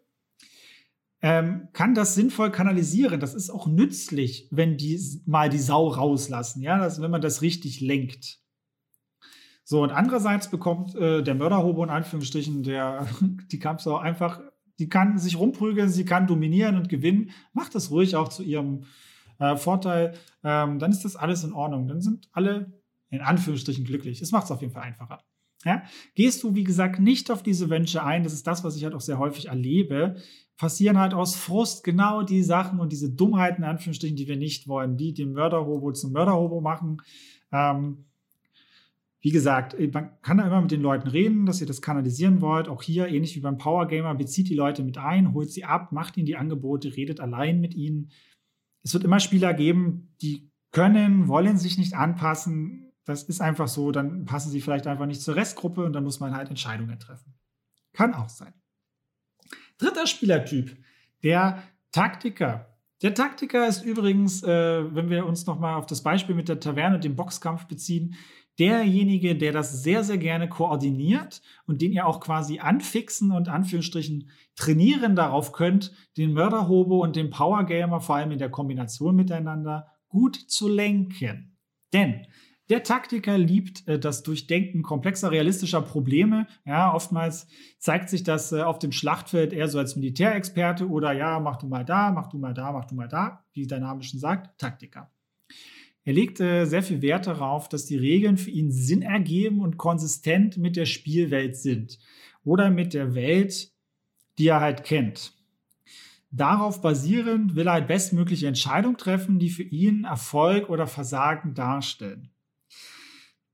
[1.21, 3.19] ähm, kann das sinnvoll kanalisieren.
[3.19, 7.41] Das ist auch nützlich, wenn die mal die Sau rauslassen, ja, dass, wenn man das
[7.41, 8.39] richtig lenkt.
[9.63, 13.07] So, und andererseits bekommt äh, der Mörderhobo in Anführungsstrichen, der,
[13.51, 14.41] die Kampfsau einfach,
[14.79, 17.31] die kann sich rumprügeln, sie kann dominieren und gewinnen.
[17.51, 18.85] Macht das ruhig auch zu ihrem
[19.39, 20.13] äh, Vorteil.
[20.43, 21.87] Ähm, dann ist das alles in Ordnung.
[21.87, 22.73] Dann sind alle
[23.09, 24.21] in Anführungsstrichen glücklich.
[24.21, 25.19] Es macht es auf jeden Fall einfacher.
[25.63, 25.83] Ja?
[26.15, 28.93] Gehst du, wie gesagt, nicht auf diese Wünsche ein, das ist das, was ich halt
[28.93, 30.15] auch sehr häufig erlebe,
[30.57, 34.67] passieren halt aus Frust genau die Sachen und diese Dummheiten, in Anführungsstrichen, die wir nicht
[34.67, 37.01] wollen, die den Mörderhobo zum Mörderhobo machen.
[37.51, 38.05] Ähm,
[39.19, 42.69] wie gesagt, man kann da immer mit den Leuten reden, dass ihr das kanalisieren wollt.
[42.69, 45.91] Auch hier, ähnlich wie beim Power Gamer, bezieht die Leute mit ein, holt sie ab,
[45.91, 48.11] macht ihnen die Angebote, redet allein mit ihnen.
[48.83, 52.91] Es wird immer Spieler geben, die können, wollen sich nicht anpassen.
[53.05, 56.19] Das ist einfach so, dann passen sie vielleicht einfach nicht zur Restgruppe und dann muss
[56.19, 57.33] man halt Entscheidungen treffen.
[57.93, 58.53] Kann auch sein.
[59.77, 60.77] Dritter Spielertyp,
[61.23, 62.77] der Taktiker.
[63.01, 66.95] Der Taktiker ist übrigens, äh, wenn wir uns nochmal auf das Beispiel mit der Taverne
[66.95, 68.15] und dem Boxkampf beziehen,
[68.59, 74.29] derjenige, der das sehr, sehr gerne koordiniert und den ihr auch quasi anfixen und Anführungsstrichen
[74.55, 80.35] trainieren darauf könnt, den Mörderhobo und den Powergamer vor allem in der Kombination miteinander gut
[80.35, 81.57] zu lenken.
[81.93, 82.25] Denn
[82.69, 86.47] der Taktiker liebt äh, das Durchdenken komplexer, realistischer Probleme.
[86.65, 87.47] Ja, oftmals
[87.79, 91.67] zeigt sich das äh, auf dem Schlachtfeld eher so als Militärexperte oder ja, mach du
[91.67, 94.59] mal da, mach du mal da, mach du mal da, wie der Name schon sagt,
[94.59, 95.11] Taktiker.
[96.07, 99.75] Er legt äh, sehr viel Wert darauf, dass die Regeln für ihn Sinn ergeben und
[99.75, 101.99] konsistent mit der Spielwelt sind
[102.45, 103.73] oder mit der Welt,
[104.37, 105.33] die er halt kennt.
[106.31, 112.29] Darauf basierend will er halt bestmögliche Entscheidungen treffen, die für ihn Erfolg oder Versagen darstellen.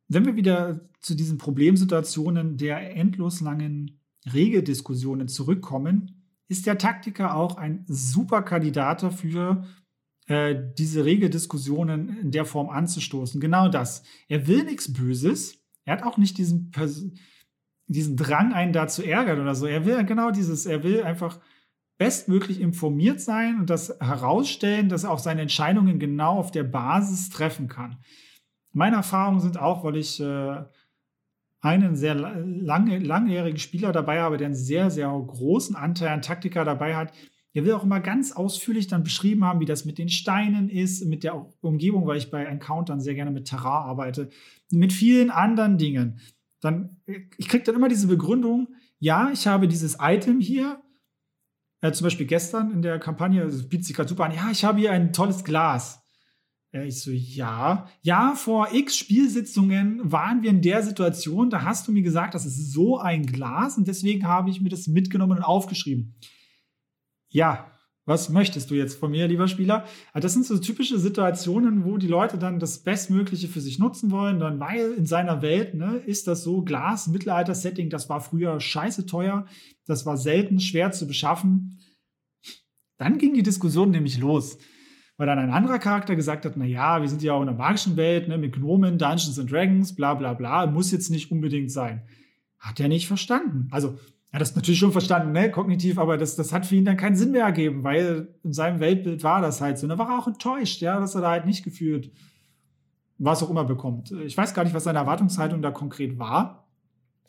[0.08, 4.00] Wenn wir wieder zu diesen Problemsituationen der endlos langen
[4.32, 9.66] Regeldiskussionen zurückkommen, ist der Taktiker auch ein super Kandidat dafür,
[10.28, 13.42] äh, diese Regeldiskussionen in der Form anzustoßen.
[13.42, 14.04] Genau das.
[14.28, 15.58] Er will nichts Böses.
[15.86, 16.72] Er hat auch nicht diesen,
[17.88, 19.66] diesen Drang, einen da zu ärgern oder so.
[19.66, 21.40] Er will genau dieses, er will einfach
[21.98, 27.30] bestmöglich informiert sein und das herausstellen, dass er auch seine Entscheidungen genau auf der Basis
[27.30, 27.98] treffen kann.
[28.72, 30.64] Meine Erfahrungen sind auch, weil ich äh,
[31.62, 36.66] einen sehr lange, langjährigen Spieler dabei habe, der einen sehr, sehr großen Anteil an Taktiker
[36.66, 37.14] dabei hat.
[37.56, 41.06] Der will auch immer ganz ausführlich dann beschrieben haben, wie das mit den Steinen ist,
[41.06, 44.30] mit der Umgebung, weil ich bei Encountern sehr gerne mit Terrain arbeite,
[44.72, 46.20] mit vielen anderen Dingen.
[46.62, 46.98] Dann,
[47.38, 50.82] ich kriege dann immer diese Begründung, ja, ich habe dieses Item hier,
[51.82, 54.64] äh, zum Beispiel gestern in der Kampagne, das bietet sich gerade super an, ja, ich
[54.64, 56.02] habe hier ein tolles Glas.
[56.72, 57.88] Ja, ich so, ja.
[58.02, 62.48] Ja, vor x Spielsitzungen waren wir in der Situation, da hast du mir gesagt, das
[62.48, 66.16] ist so ein Glas und deswegen habe ich mir das mitgenommen und aufgeschrieben.
[67.34, 67.72] Ja,
[68.06, 69.86] was möchtest du jetzt von mir, lieber Spieler?
[70.14, 74.40] Das sind so typische Situationen, wo die Leute dann das Bestmögliche für sich nutzen wollen,
[74.40, 79.08] dann weil in seiner Welt ne, ist das so Glas, Mittelalter-Setting, das war früher scheiße
[79.08, 79.48] teuer,
[79.88, 81.80] das war selten schwer zu beschaffen.
[82.98, 84.60] Dann ging die Diskussion nämlich los,
[85.18, 87.58] weil dann ein anderer Charakter gesagt hat, na ja, wir sind ja auch in einer
[87.58, 91.72] magischen Welt, ne, mit Gnomen, Dungeons and Dragons, bla bla bla, muss jetzt nicht unbedingt
[91.72, 92.04] sein.
[92.60, 93.70] Hat er nicht verstanden.
[93.72, 93.98] Also
[94.34, 97.16] ja, das natürlich schon verstanden, ne, kognitiv, aber das, das hat für ihn dann keinen
[97.16, 99.86] Sinn mehr ergeben, weil in seinem Weltbild war das halt so.
[99.88, 102.12] Und war er auch enttäuscht, ja, dass er da halt nicht gefühlt
[103.20, 104.12] was auch immer bekommt.
[104.12, 106.68] Ich weiß gar nicht, was seine Erwartungshaltung da konkret war.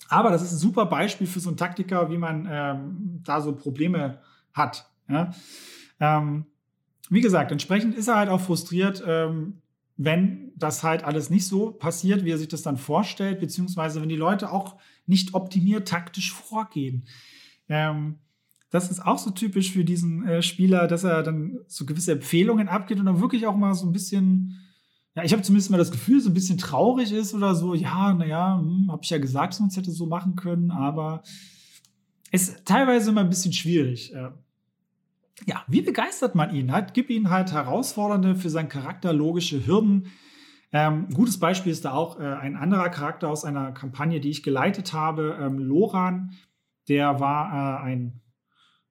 [0.08, 3.54] Aber das ist ein super Beispiel für so einen Taktiker, wie man ähm, da so
[3.54, 4.18] Probleme
[4.52, 4.90] hat.
[5.08, 5.30] Ja?
[6.00, 6.46] Ähm,
[7.10, 9.60] wie gesagt, entsprechend ist er halt auch frustriert, ähm,
[9.96, 14.08] wenn das halt alles nicht so passiert, wie er sich das dann vorstellt, beziehungsweise wenn
[14.08, 17.06] die Leute auch nicht optimiert taktisch vorgehen.
[17.68, 18.16] Ähm,
[18.70, 22.68] das ist auch so typisch für diesen äh, Spieler, dass er dann so gewisse Empfehlungen
[22.68, 24.58] abgeht und dann wirklich auch mal so ein bisschen,
[25.14, 28.12] ja, ich habe zumindest mal das Gefühl, so ein bisschen traurig ist oder so, ja,
[28.12, 31.22] naja, hm, habe ich ja gesagt, sonst hätte so machen können, aber
[32.32, 34.12] es ist teilweise immer ein bisschen schwierig.
[34.12, 34.30] Äh,
[35.46, 36.72] ja, wie begeistert man ihn?
[36.72, 40.08] Halt, gib ihm halt herausfordernde, für seinen Charakter logische Hürden.
[40.74, 44.42] Ähm, gutes Beispiel ist da auch äh, ein anderer Charakter aus einer Kampagne, die ich
[44.42, 46.32] geleitet habe, ähm, Loran.
[46.88, 48.20] Der war äh, ein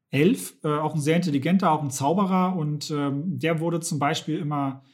[0.10, 4.40] Elf, äh, auch ein sehr intelligenter, auch ein Zauberer und ähm, der wurde zum Beispiel
[4.40, 4.86] immer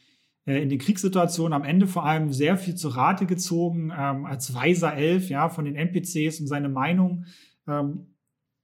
[0.46, 4.52] äh, in den Kriegssituationen am Ende vor allem sehr viel zu Rate gezogen, ähm, als
[4.52, 7.26] weiser Elf, ja, von den NPCs um seine Meinung
[7.68, 8.16] ähm,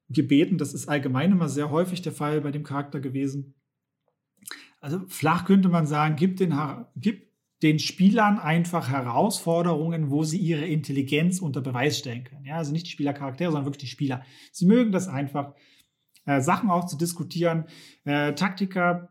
[0.09, 0.59] gebeten.
[0.59, 3.55] Das ist allgemein immer sehr häufig der Fall bei dem Charakter gewesen.
[4.81, 6.55] Also flach könnte man sagen, gib den,
[6.97, 7.26] gib
[7.67, 12.45] den Spielern einfach Herausforderungen, wo sie ihre Intelligenz unter Beweis stellen können.
[12.45, 14.23] Ja, also nicht die Spielercharaktere, sondern wirklich die Spieler.
[14.53, 15.53] Sie mögen das einfach,
[16.27, 17.65] äh, Sachen auch zu diskutieren.
[18.05, 19.09] Äh, Taktiker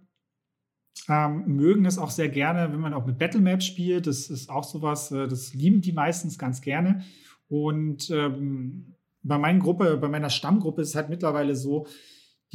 [1.10, 4.08] ähm, mögen es auch sehr gerne, wenn man auch mit Battlemaps spielt.
[4.08, 7.04] Das ist auch sowas, äh, das lieben die meistens ganz gerne.
[7.50, 11.88] Und ähm, bei meiner Gruppe, bei meiner Stammgruppe ist es halt mittlerweile so,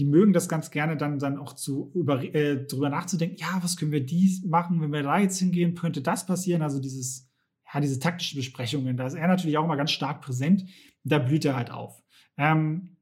[0.01, 3.77] die mögen das ganz gerne dann, dann auch zu über, äh, drüber nachzudenken, ja, was
[3.77, 6.63] können wir dies machen, wenn wir da jetzt hingehen, könnte das passieren?
[6.63, 7.31] Also dieses,
[7.73, 10.65] ja, diese taktische Besprechungen, da ist er natürlich auch immer ganz stark präsent.
[11.05, 12.03] Da blüht er halt auf.
[12.39, 12.97] Ähm,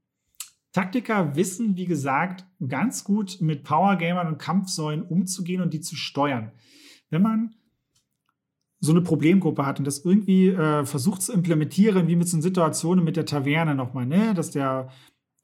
[0.73, 6.51] Taktiker wissen, wie gesagt, ganz gut mit Powergamern und Kampfsäulen umzugehen und die zu steuern.
[7.11, 7.55] Wenn man
[8.81, 13.05] so eine Problemgruppe hat und das irgendwie äh, versucht zu implementieren, wie mit so Situationen
[13.05, 14.35] mit der Taverne nochmal, ne?
[14.35, 14.91] dass der,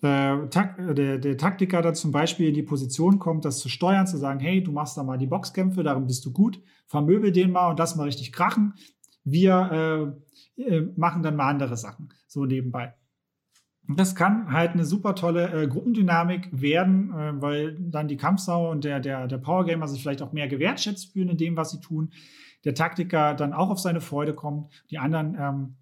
[0.05, 4.19] der, der, der Taktiker da zum Beispiel in die Position kommt, das zu steuern, zu
[4.19, 7.71] sagen, hey, du machst da mal die Boxkämpfe, darin bist du gut, vermöbel den mal
[7.71, 8.75] und lass mal richtig krachen.
[9.25, 10.15] Wir
[10.57, 12.95] äh, äh, machen dann mal andere Sachen, so nebenbei.
[13.89, 18.85] Das kann halt eine super tolle äh, Gruppendynamik werden, äh, weil dann die Kampfsau und
[18.85, 22.11] der, der, der Powergamer sich vielleicht auch mehr gewertschätzt fühlen in dem, was sie tun
[22.65, 25.77] der Taktiker dann auch auf seine Freude kommt, die anderen ähm,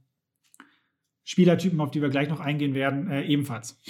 [1.24, 3.80] Spielertypen, auf die wir gleich noch eingehen werden, äh, ebenfalls.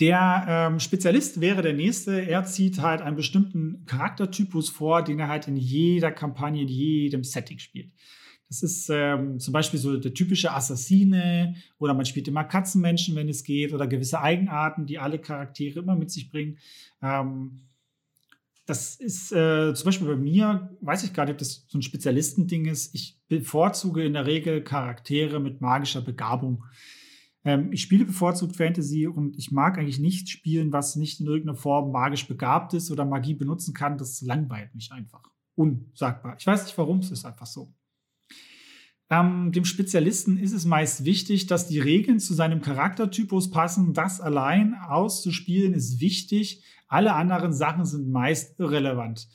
[0.00, 2.26] Der ähm, Spezialist wäre der nächste.
[2.26, 7.22] Er zieht halt einen bestimmten Charaktertypus vor, den er halt in jeder Kampagne, in jedem
[7.22, 7.92] Setting spielt.
[8.48, 13.28] Das ist ähm, zum Beispiel so der typische Assassine oder man spielt immer Katzenmenschen, wenn
[13.28, 16.58] es geht, oder gewisse Eigenarten, die alle Charaktere immer mit sich bringen.
[17.02, 17.62] Ähm,
[18.66, 21.82] das ist äh, zum Beispiel bei mir, weiß ich gar nicht, ob das so ein
[21.82, 22.94] Spezialistending ist.
[22.94, 26.64] Ich bevorzuge in der Regel Charaktere mit magischer Begabung.
[27.44, 31.56] Ähm, ich spiele bevorzugt Fantasy und ich mag eigentlich nicht spielen, was nicht in irgendeiner
[31.56, 33.98] Form magisch begabt ist oder Magie benutzen kann.
[33.98, 35.22] Das langweilt mich einfach.
[35.54, 36.36] Unsagbar.
[36.38, 37.72] Ich weiß nicht warum, es ist einfach so.
[39.10, 43.92] Ähm, dem Spezialisten ist es meist wichtig, dass die Regeln zu seinem Charaktertypus passen.
[43.92, 46.64] Das allein auszuspielen ist wichtig.
[46.88, 49.28] Alle anderen Sachen sind meist irrelevant.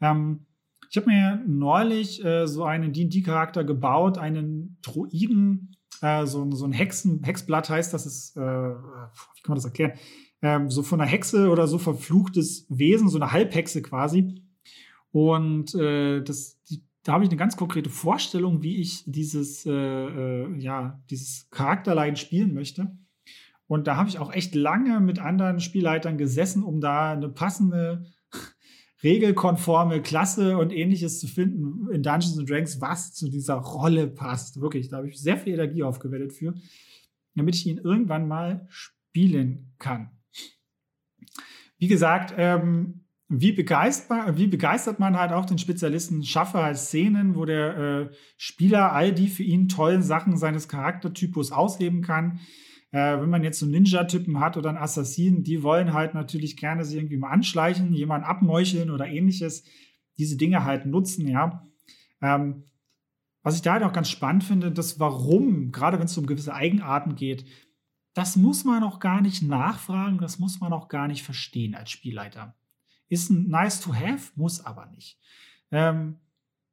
[0.00, 0.46] Ähm,
[0.88, 6.72] ich habe mir neulich äh, so einen D&D-Charakter gebaut, einen Druiden, äh, so, so ein
[6.72, 9.92] Hexen, Hexblatt heißt das, ist, äh, wie kann man das erklären?
[10.42, 14.42] Ähm, so von einer Hexe oder so verfluchtes Wesen, so eine Halbhexe quasi.
[15.10, 19.70] Und äh, das, die, da habe ich eine ganz konkrete Vorstellung, wie ich dieses, äh,
[19.70, 22.96] äh, ja, dieses Charakterlein spielen möchte.
[23.68, 28.04] Und da habe ich auch echt lange mit anderen Spielleitern gesessen, um da eine passende,
[29.02, 34.60] regelkonforme Klasse und ähnliches zu finden in Dungeons and Dragons, was zu dieser Rolle passt.
[34.60, 36.54] Wirklich, da habe ich sehr viel Energie aufgewendet für,
[37.34, 40.10] damit ich ihn irgendwann mal spielen kann.
[41.78, 47.34] Wie gesagt, ähm, wie, begeistert, wie begeistert man halt auch den Spezialisten schaffe halt Szenen,
[47.34, 52.40] wo der äh, Spieler all die für ihn tollen Sachen seines Charaktertypus ausleben kann.
[52.92, 56.84] Äh, wenn man jetzt so Ninja-Typen hat oder einen Assassinen, die wollen halt natürlich gerne
[56.84, 59.64] sich irgendwie mal anschleichen, jemanden abmeucheln oder ähnliches.
[60.18, 61.62] Diese Dinge halt nutzen, ja.
[62.22, 62.64] Ähm,
[63.42, 66.54] was ich da halt auch ganz spannend finde, das Warum, gerade wenn es um gewisse
[66.54, 67.46] Eigenarten geht,
[68.14, 71.90] das muss man auch gar nicht nachfragen, das muss man auch gar nicht verstehen als
[71.90, 72.56] Spielleiter.
[73.08, 75.20] Ist ein nice to have, muss aber nicht.
[75.70, 76.18] Ähm,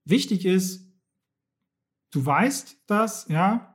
[0.05, 0.89] wichtig ist,
[2.11, 3.72] du weißt das, ja,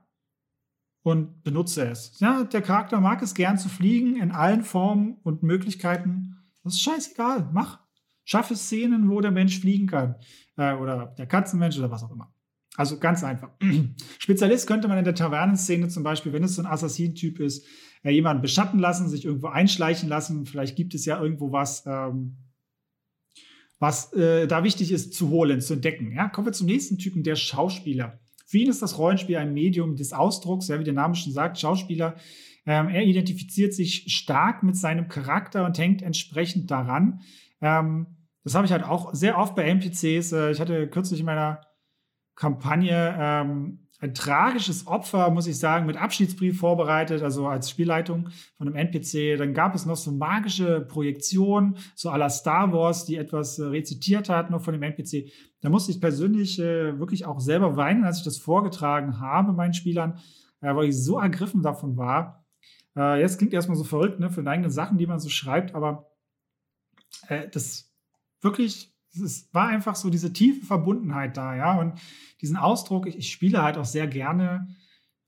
[1.08, 2.18] und benutze es.
[2.20, 6.36] Ja, der Charakter mag es gern zu fliegen in allen Formen und Möglichkeiten.
[6.62, 7.80] Das ist scheißegal, mach.
[8.24, 10.16] Schaffe Szenen, wo der Mensch fliegen kann.
[10.56, 12.34] Äh, oder der Katzenmensch oder was auch immer.
[12.76, 13.50] Also ganz einfach.
[14.18, 17.66] Spezialist könnte man in der Tavernenszene zum Beispiel, wenn es so ein Assassin-Typ ist,
[18.02, 20.44] äh, jemanden beschatten lassen, sich irgendwo einschleichen lassen.
[20.44, 22.36] Vielleicht gibt es ja irgendwo was, ähm,
[23.78, 26.12] was äh, da wichtig ist zu holen, zu entdecken.
[26.12, 26.28] Ja?
[26.28, 28.20] Kommen wir zum nächsten Typen, der Schauspieler.
[28.48, 31.58] Für ihn ist das Rollenspiel ein Medium des Ausdrucks, ja, wie der Name schon sagt,
[31.58, 32.16] Schauspieler.
[32.64, 37.20] Ähm, er identifiziert sich stark mit seinem Charakter und hängt entsprechend daran.
[37.60, 38.06] Ähm,
[38.44, 40.32] das habe ich halt auch sehr oft bei NPCs.
[40.32, 41.60] Äh, ich hatte kürzlich in meiner
[42.36, 48.68] Kampagne ähm, ein tragisches Opfer, muss ich sagen, mit Abschiedsbrief vorbereitet, also als Spielleitung von
[48.68, 49.36] einem NPC.
[49.36, 53.64] Dann gab es noch so magische Projektionen, so à la Star Wars, die etwas äh,
[53.64, 55.32] rezitiert hat, noch von dem NPC.
[55.60, 59.74] Da musste ich persönlich äh, wirklich auch selber weinen, als ich das vorgetragen habe meinen
[59.74, 60.20] Spielern,
[60.60, 62.46] äh, weil ich so ergriffen davon war.
[62.96, 65.74] Äh, jetzt klingt erstmal so verrückt, ne, für die eigenen Sachen, die man so schreibt,
[65.74, 66.12] aber
[67.26, 67.92] äh, das
[68.42, 71.78] wirklich es war einfach so diese tiefe Verbundenheit da, ja.
[71.78, 72.00] Und
[72.40, 74.68] diesen Ausdruck, ich, ich spiele halt auch sehr gerne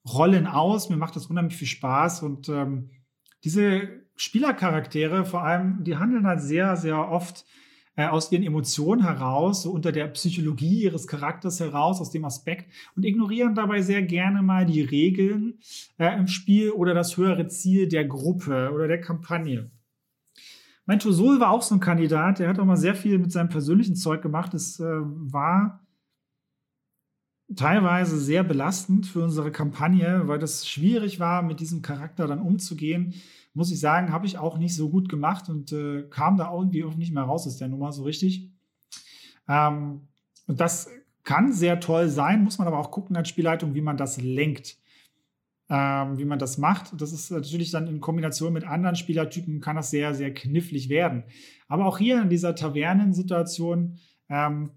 [0.09, 2.23] Rollen aus, mir macht das unheimlich viel Spaß.
[2.23, 2.91] Und ähm,
[3.45, 7.45] diese Spielercharaktere, vor allem, die handeln halt sehr, sehr oft
[7.97, 12.71] äh, aus ihren Emotionen heraus, so unter der Psychologie ihres Charakters heraus, aus dem Aspekt
[12.97, 15.59] und ignorieren dabei sehr gerne mal die Regeln
[15.99, 19.71] äh, im Spiel oder das höhere Ziel der Gruppe oder der Kampagne.
[20.91, 23.49] Mein Tosul war auch so ein Kandidat, der hat auch mal sehr viel mit seinem
[23.49, 24.55] persönlichen Zeug gemacht.
[24.55, 25.87] Es äh, war
[27.55, 33.15] teilweise sehr belastend für unsere Kampagne, weil das schwierig war, mit diesem Charakter dann umzugehen.
[33.55, 36.83] Muss ich sagen, habe ich auch nicht so gut gemacht und äh, kam da irgendwie
[36.83, 38.51] auch nicht mehr raus aus der Nummer so richtig.
[39.47, 40.09] Ähm,
[40.49, 40.91] und das
[41.23, 44.80] kann sehr toll sein, muss man aber auch gucken als Spielleitung, wie man das lenkt
[45.71, 47.01] ähm, wie man das macht.
[47.01, 51.23] Das ist natürlich dann in Kombination mit anderen Spielertypen kann das sehr, sehr knifflig werden.
[51.69, 54.71] Aber auch hier in dieser Tavernensituation ähm,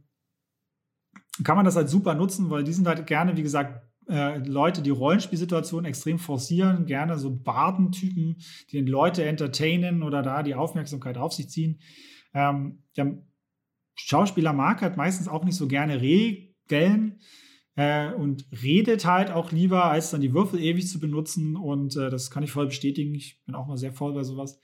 [1.43, 4.83] kann man das halt super nutzen, weil die sind halt gerne, wie gesagt, äh, Leute,
[4.83, 8.37] die Rollenspielsituationen extrem forcieren, gerne so Bardentypen,
[8.69, 11.79] die den Leute entertainen oder da die Aufmerksamkeit auf sich ziehen.
[12.35, 13.17] Ähm, der
[13.95, 17.19] Schauspieler mag halt meistens auch nicht so gerne Regeln,
[17.75, 21.55] äh, und redet halt auch lieber, als dann die Würfel ewig zu benutzen.
[21.55, 23.13] Und äh, das kann ich voll bestätigen.
[23.15, 24.59] Ich bin auch mal sehr voll bei sowas.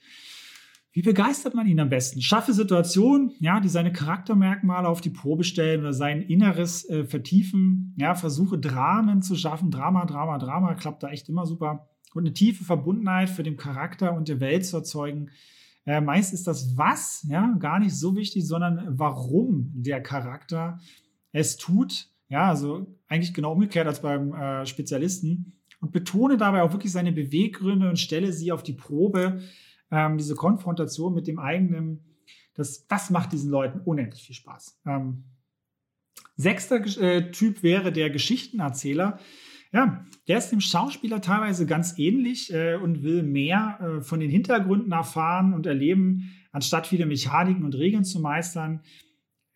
[0.92, 2.20] Wie begeistert man ihn am besten?
[2.20, 7.94] Schaffe Situationen, ja, die seine Charaktermerkmale auf die Probe stellen oder sein Inneres äh, vertiefen.
[7.96, 9.70] Ja, versuche Dramen zu schaffen.
[9.70, 11.88] Drama, Drama, Drama klappt da echt immer super.
[12.12, 15.30] Und eine tiefe Verbundenheit für den Charakter und der Welt zu erzeugen.
[15.86, 20.80] Äh, meist ist das Was, ja, gar nicht so wichtig, sondern warum der Charakter
[21.30, 25.60] es tut ja, also eigentlich genau umgekehrt als beim äh, Spezialisten.
[25.80, 29.40] Und betone dabei auch wirklich seine Beweggründe und stelle sie auf die Probe.
[29.90, 32.04] Ähm, diese Konfrontation mit dem eigenen,
[32.54, 34.80] das, das macht diesen Leuten unendlich viel Spaß.
[34.86, 35.24] Ähm,
[36.36, 39.18] sechster äh, Typ wäre der Geschichtenerzähler.
[39.72, 44.30] Ja, der ist dem Schauspieler teilweise ganz ähnlich äh, und will mehr äh, von den
[44.30, 48.82] Hintergründen erfahren und erleben, anstatt viele Mechaniken und Regeln zu meistern.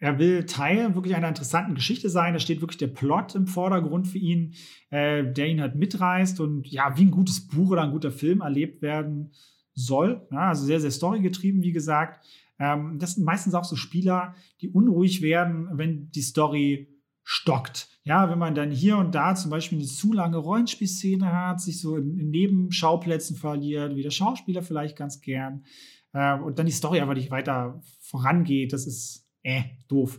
[0.04, 2.34] Er will Teil wirklich einer interessanten Geschichte sein.
[2.34, 4.52] Da steht wirklich der Plot im Vordergrund für ihn,
[4.90, 8.42] äh, der ihn halt mitreißt und ja, wie ein gutes Buch oder ein guter Film
[8.42, 9.32] erlebt werden
[9.72, 10.28] soll.
[10.30, 12.22] Ja, also sehr, sehr storygetrieben, wie gesagt.
[12.58, 17.88] Ähm, das sind meistens auch so Spieler, die unruhig werden, wenn die Story stockt.
[18.02, 21.80] Ja, wenn man dann hier und da zum Beispiel eine zu lange Rollenspielszene hat, sich
[21.80, 25.64] so in, in Nebenschauplätzen verliert, wie der Schauspieler vielleicht ganz gern,
[26.12, 30.18] äh, und dann die Story aber nicht weiter vorangeht, das ist äh, doof.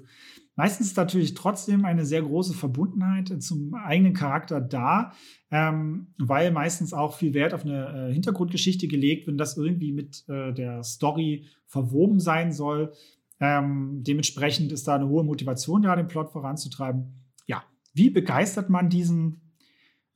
[0.56, 5.12] Meistens ist natürlich trotzdem eine sehr große Verbundenheit zum eigenen Charakter da,
[5.52, 10.24] ähm, weil meistens auch viel Wert auf eine äh, Hintergrundgeschichte gelegt wird, das irgendwie mit
[10.30, 12.94] äh, der Story verwoben sein soll.
[13.42, 17.26] Ähm, dementsprechend ist da eine hohe Motivation, da den Plot voranzutreiben.
[17.48, 17.64] Ja,
[17.94, 19.45] wie begeistert man diesen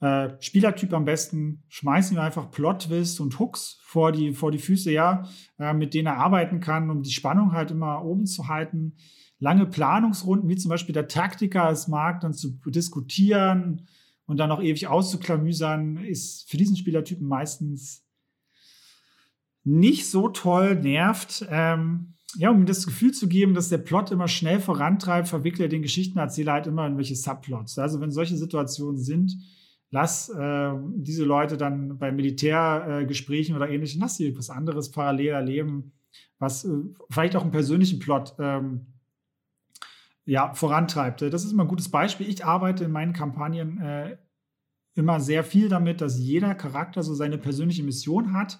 [0.01, 1.63] äh, Spielertyp am besten?
[1.67, 5.27] Schmeißen wir einfach Plot-Twist und Hooks vor die, vor die Füße, ja,
[5.57, 8.95] äh, mit denen er arbeiten kann, um die Spannung halt immer oben zu halten.
[9.39, 13.87] Lange Planungsrunden, wie zum Beispiel der Taktiker es mag, dann zu diskutieren
[14.25, 18.05] und dann noch ewig auszuklamüsern, ist für diesen Spielertypen meistens
[19.63, 21.45] nicht so toll, nervt.
[21.49, 25.69] Ähm, ja, um das Gefühl zu geben, dass der Plot immer schnell vorantreibt, verwickelt er
[25.69, 27.79] den Geschichtenerzähler halt immer in welche Subplots.
[27.79, 29.35] Also wenn solche Situationen sind,
[29.91, 35.29] lass äh, diese Leute dann bei Militärgesprächen äh, oder ähnlichem, lass sie etwas anderes parallel
[35.29, 35.91] erleben,
[36.37, 36.69] was äh,
[37.09, 38.87] vielleicht auch einen persönlichen Plot ähm,
[40.25, 41.21] ja, vorantreibt.
[41.21, 42.29] Das ist immer ein gutes Beispiel.
[42.29, 44.17] Ich arbeite in meinen Kampagnen äh,
[44.93, 48.59] immer sehr viel damit, dass jeder Charakter so seine persönliche Mission hat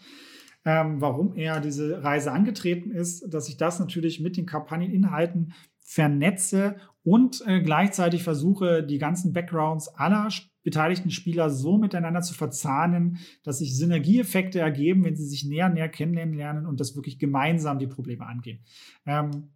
[0.66, 6.76] ähm, warum er diese Reise angetreten ist, dass ich das natürlich mit den Kampagneninhalten vernetze
[7.04, 10.30] und äh, gleichzeitig versuche, die ganzen Backgrounds aller
[10.64, 15.89] beteiligten Spieler so miteinander zu verzahnen, dass sich Synergieeffekte ergeben, wenn sie sich näher, näher
[15.89, 18.64] kennenlernen lernen und das wirklich gemeinsam die Probleme angehen.
[19.05, 19.49] Ähm,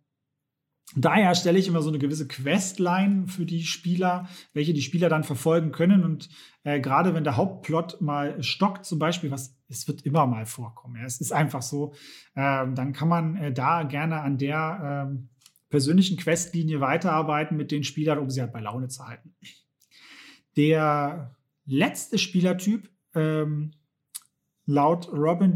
[0.95, 5.23] Daher stelle ich immer so eine gewisse Questline für die Spieler, welche die Spieler dann
[5.23, 6.03] verfolgen können.
[6.03, 6.29] Und
[6.63, 10.97] äh, gerade wenn der Hauptplot mal stockt, zum Beispiel, was es wird immer mal vorkommen.
[10.97, 11.93] Ja, es ist einfach so,
[12.35, 15.29] ähm, dann kann man äh, da gerne an der ähm,
[15.69, 19.35] persönlichen Questlinie weiterarbeiten mit den Spielern, um sie halt bei Laune zu halten.
[20.55, 21.35] Der
[21.65, 23.71] letzte Spielertyp ähm,
[24.65, 25.53] laut Robin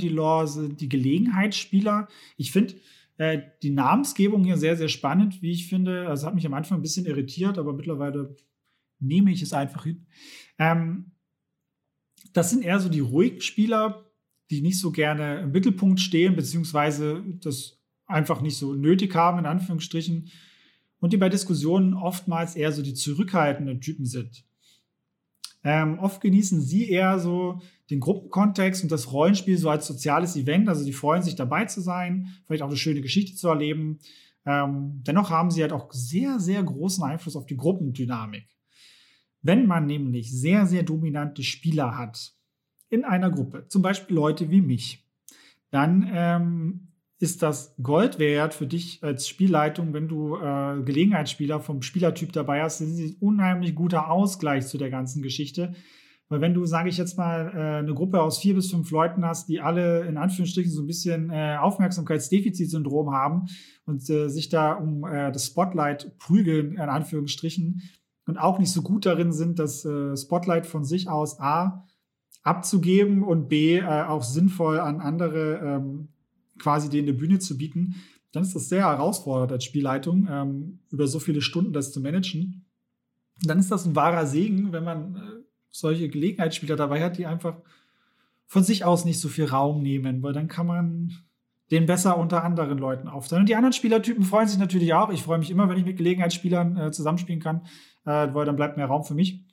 [0.47, 2.07] sind die Gelegenheitsspieler.
[2.35, 2.75] Ich finde,
[3.17, 6.07] äh, die Namensgebung hier sehr, sehr spannend, wie ich finde.
[6.07, 8.35] Also hat mich am Anfang ein bisschen irritiert, aber mittlerweile
[8.99, 10.05] nehme ich es einfach hin.
[10.57, 11.11] Ähm,
[12.33, 14.05] das sind eher so die ruhigen Spieler,
[14.49, 19.45] die nicht so gerne im Mittelpunkt stehen, beziehungsweise das einfach nicht so nötig haben, in
[19.45, 20.29] Anführungsstrichen.
[20.99, 24.45] Und die bei Diskussionen oftmals eher so die zurückhaltenden Typen sind.
[25.63, 30.69] Ähm, oft genießen sie eher so den Gruppenkontext und das Rollenspiel so als soziales Event.
[30.69, 33.99] Also die freuen sich dabei zu sein, vielleicht auch eine schöne Geschichte zu erleben.
[34.45, 38.47] Ähm, dennoch haben sie halt auch sehr, sehr großen Einfluss auf die Gruppendynamik.
[39.41, 42.33] Wenn man nämlich sehr, sehr dominante Spieler hat
[42.89, 45.05] in einer Gruppe, zum Beispiel Leute wie mich,
[45.69, 46.86] dann ähm,
[47.19, 52.61] ist das Gold wert für dich als Spielleitung, wenn du äh, Gelegenheitsspieler vom Spielertyp dabei
[52.61, 52.81] hast.
[52.81, 55.73] Das ist ein unheimlich guter Ausgleich zu der ganzen Geschichte.
[56.29, 59.25] Weil wenn du, sage ich jetzt mal, äh, eine Gruppe aus vier bis fünf Leuten
[59.25, 63.47] hast, die alle in Anführungsstrichen so ein bisschen äh, Aufmerksamkeitsdefizitsyndrom haben
[63.85, 67.81] und äh, sich da um äh, das Spotlight prügeln, in Anführungsstrichen,
[68.27, 71.87] und auch nicht so gut darin sind, das äh, Spotlight von sich aus A
[72.43, 76.09] abzugeben und B äh, auch sinnvoll an andere ähm,
[76.59, 77.95] quasi denen eine Bühne zu bieten,
[78.31, 82.65] dann ist das sehr herausfordernd als Spielleitung, ähm, über so viele Stunden das zu managen.
[83.41, 85.19] Dann ist das ein wahrer Segen, wenn man äh,
[85.69, 87.57] solche Gelegenheitsspieler dabei hat, die einfach
[88.45, 91.17] von sich aus nicht so viel Raum nehmen, weil dann kann man
[91.71, 93.41] den besser unter anderen Leuten aufteilen.
[93.41, 95.09] Und die anderen Spielertypen freuen sich natürlich auch.
[95.09, 97.61] Ich freue mich immer, wenn ich mit Gelegenheitsspielern äh, zusammenspielen kann,
[98.05, 99.43] äh, weil dann bleibt mehr Raum für mich.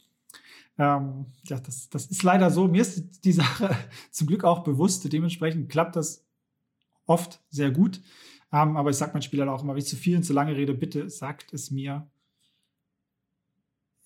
[0.79, 2.69] Ähm, ja, das, das ist leider so.
[2.69, 3.71] Mir ist die Sache
[4.11, 5.13] zum Glück auch bewusst.
[5.13, 6.24] Dementsprechend klappt das
[7.07, 8.01] oft sehr gut.
[8.53, 10.57] Ähm, aber ich sage meinen Spielern auch immer, wenn ich zu viel und zu lange
[10.57, 12.11] rede, bitte sagt es mir.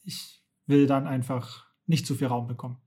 [0.05, 2.79] Ich will dann einfach nicht zu viel Raum bekommen.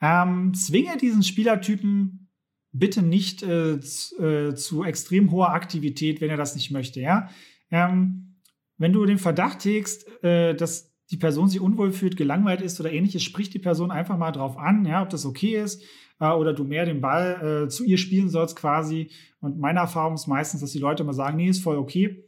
[0.00, 2.28] Ähm, zwinge diesen Spielertypen
[2.72, 7.00] bitte nicht äh, zu, äh, zu, extrem hoher Aktivität, wenn er das nicht möchte.
[7.00, 7.28] Ja?
[7.70, 8.40] Ähm,
[8.78, 12.90] wenn du den Verdacht hegst, äh, dass die Person sich unwohl fühlt, gelangweilt ist oder
[12.90, 15.84] ähnliches, sprich die Person einfach mal drauf an, ja, ob das okay ist
[16.18, 19.10] äh, oder du mehr den Ball äh, zu ihr spielen sollst quasi.
[19.40, 22.24] Und meine Erfahrung ist meistens, dass die Leute immer sagen, nee, ist voll okay.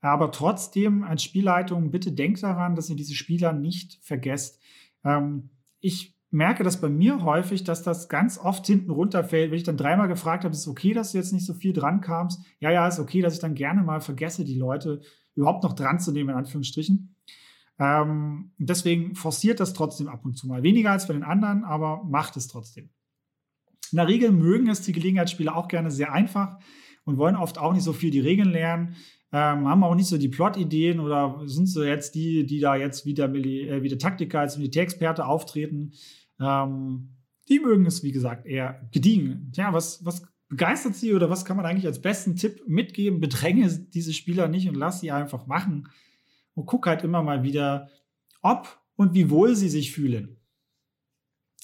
[0.00, 4.60] Aber trotzdem als Spielleitung, bitte denkt daran, dass ihr diese Spieler nicht vergesst.
[5.04, 5.50] Ähm,
[5.80, 9.76] ich merke das bei mir häufig, dass das ganz oft hinten runterfällt, wenn ich dann
[9.76, 12.40] dreimal gefragt habe, ist es okay, dass du jetzt nicht so viel dran kamst?
[12.60, 15.00] Ja, ja, ist okay, dass ich dann gerne mal vergesse, die Leute
[15.34, 17.16] überhaupt noch dran zu nehmen, in Anführungsstrichen.
[17.80, 20.62] Ähm, deswegen forciert das trotzdem ab und zu mal.
[20.62, 22.90] Weniger als bei den anderen, aber macht es trotzdem.
[23.90, 26.58] In der Regel mögen es die Gelegenheitsspieler auch gerne sehr einfach
[27.04, 28.96] und wollen oft auch nicht so viel die Regeln lernen,
[29.32, 33.06] ähm, haben auch nicht so die Plot-Ideen oder sind so jetzt die, die da jetzt
[33.06, 35.92] wie der, äh, wie Taktiker als Militärexperte auftreten.
[36.38, 37.16] Ähm,
[37.48, 39.52] die mögen es, wie gesagt, eher gediegen.
[39.54, 43.20] Ja, was, was begeistert sie oder was kann man eigentlich als besten Tipp mitgeben?
[43.20, 45.88] Bedränge diese Spieler nicht und lass sie einfach machen.
[46.54, 47.88] Und guck halt immer mal wieder,
[48.42, 50.36] ob und wie wohl sie sich fühlen.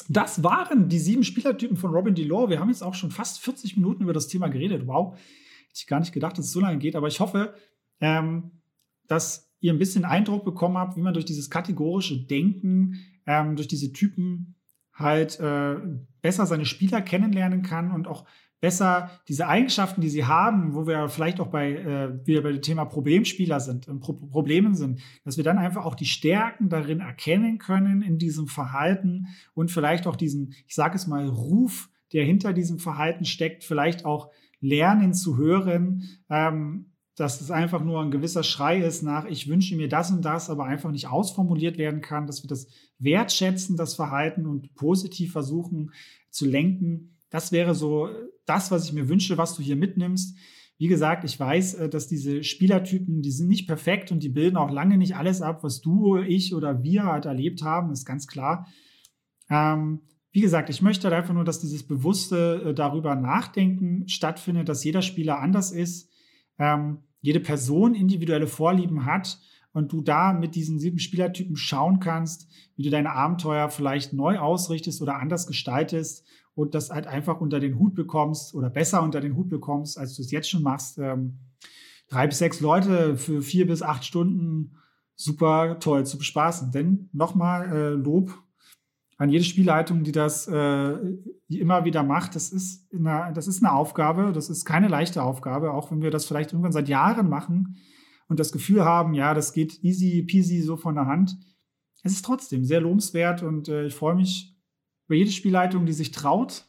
[0.09, 2.51] Das waren die sieben Spielertypen von Robin DeLore.
[2.51, 4.87] Wir haben jetzt auch schon fast 40 Minuten über das Thema geredet.
[4.87, 6.97] Wow, hätte ich gar nicht gedacht, dass es so lange geht.
[6.97, 7.55] Aber ich hoffe,
[8.01, 8.53] ähm,
[9.07, 13.69] dass ihr ein bisschen Eindruck bekommen habt, wie man durch dieses kategorische Denken, ähm, durch
[13.69, 14.55] diese Typen
[14.93, 15.77] halt äh,
[16.23, 18.27] besser seine Spieler kennenlernen kann und auch
[18.67, 22.63] besser diese Eigenschaften, die sie haben, wo wir vielleicht auch bei, äh, wieder bei dem
[22.63, 27.59] Thema Problemspieler sind, Pro Problemen sind, dass wir dann einfach auch die Stärken darin erkennen
[27.59, 32.53] können in diesem Verhalten und vielleicht auch diesen, ich sage es mal, Ruf, der hinter
[32.53, 38.43] diesem Verhalten steckt, vielleicht auch lernen zu hören, ähm, dass es einfach nur ein gewisser
[38.43, 42.27] Schrei ist nach, ich wünsche mir das und das, aber einfach nicht ausformuliert werden kann,
[42.27, 42.67] dass wir das
[42.99, 45.93] wertschätzen, das Verhalten und positiv versuchen
[46.31, 47.17] zu lenken.
[47.31, 48.09] Das wäre so
[48.47, 50.37] das, was ich mir wünsche, was du hier mitnimmst.
[50.79, 54.57] Wie gesagt, ich weiß, äh, dass diese Spielertypen, die sind nicht perfekt und die bilden
[54.57, 58.27] auch lange nicht alles ab, was du, ich oder wir halt erlebt haben, ist ganz
[58.27, 58.67] klar.
[59.49, 64.69] Ähm, wie gesagt, ich möchte halt einfach nur, dass dieses bewusste äh, darüber nachdenken stattfindet,
[64.69, 66.11] dass jeder Spieler anders ist,
[66.59, 69.39] ähm, jede Person individuelle Vorlieben hat
[69.73, 74.39] und du da mit diesen sieben Spielertypen schauen kannst, wie du deine Abenteuer vielleicht neu
[74.39, 76.27] ausrichtest oder anders gestaltest
[76.57, 80.17] und das halt einfach unter den Hut bekommst oder besser unter den Hut bekommst, als
[80.17, 80.99] du es jetzt schon machst.
[80.99, 81.39] Ähm,
[82.09, 84.75] drei bis sechs Leute für vier bis acht Stunden
[85.15, 86.73] super toll zu bespaßen.
[86.73, 88.35] Denn nochmal äh, Lob
[89.19, 90.95] an jede Spielleitung, die das äh,
[91.49, 92.35] immer wieder macht.
[92.35, 96.11] Das ist, eine, das ist eine Aufgabe, das ist keine leichte Aufgabe, auch wenn wir
[96.11, 97.77] das vielleicht irgendwann seit Jahren machen
[98.29, 101.37] und das Gefühl haben, ja, das geht easy peasy so von der Hand.
[102.03, 104.56] Es ist trotzdem sehr lobenswert und äh, ich freue mich
[105.07, 106.65] über jede Spielleitung, die sich traut,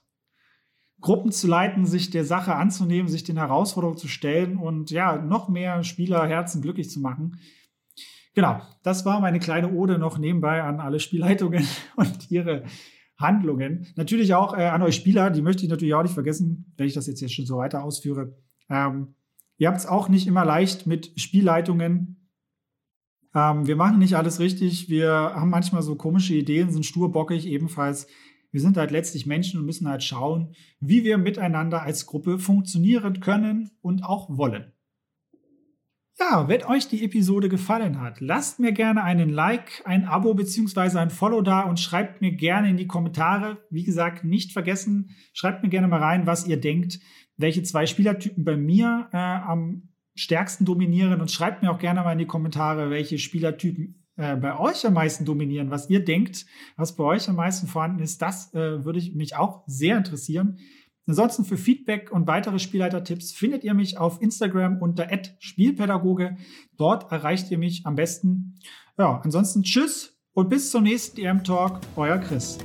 [0.99, 5.47] Gruppen zu leiten, sich der Sache anzunehmen, sich den Herausforderungen zu stellen und ja, noch
[5.47, 7.39] mehr Spielerherzen glücklich zu machen.
[8.33, 12.63] Genau, das war meine kleine Ode noch nebenbei an alle Spielleitungen und ihre
[13.17, 13.87] Handlungen.
[13.95, 16.93] Natürlich auch äh, an euch Spieler, die möchte ich natürlich auch nicht vergessen, wenn ich
[16.93, 18.35] das jetzt, jetzt schon so weiter ausführe.
[18.69, 19.15] Ähm,
[19.57, 22.16] ihr habt es auch nicht immer leicht mit Spielleitungen.
[23.35, 24.89] Ähm, wir machen nicht alles richtig.
[24.89, 28.07] Wir haben manchmal so komische Ideen, sind sturbockig ebenfalls.
[28.51, 33.19] Wir sind halt letztlich Menschen und müssen halt schauen, wie wir miteinander als Gruppe funktionieren
[33.19, 34.71] können und auch wollen.
[36.19, 40.97] Ja, wenn euch die Episode gefallen hat, lasst mir gerne einen Like, ein Abo bzw.
[40.97, 43.63] ein Follow da und schreibt mir gerne in die Kommentare.
[43.69, 46.99] Wie gesagt, nicht vergessen, schreibt mir gerne mal rein, was ihr denkt,
[47.35, 52.11] welche zwei Spielertypen bei mir äh, am stärksten dominieren und schreibt mir auch gerne mal
[52.11, 56.45] in die Kommentare, welche Spielertypen äh, bei euch am meisten dominieren, was ihr denkt,
[56.75, 58.21] was bei euch am meisten vorhanden ist.
[58.21, 60.57] Das äh, würde ich mich auch sehr interessieren.
[61.05, 65.07] Ansonsten für Feedback und weitere Spielleiter-Tipps findet ihr mich auf Instagram unter
[65.39, 66.35] @spielpädagoge.
[66.75, 68.55] Dort erreicht ihr mich am besten.
[68.97, 72.57] Ja, ansonsten tschüss und bis zum nächsten EM Talk, euer Chris.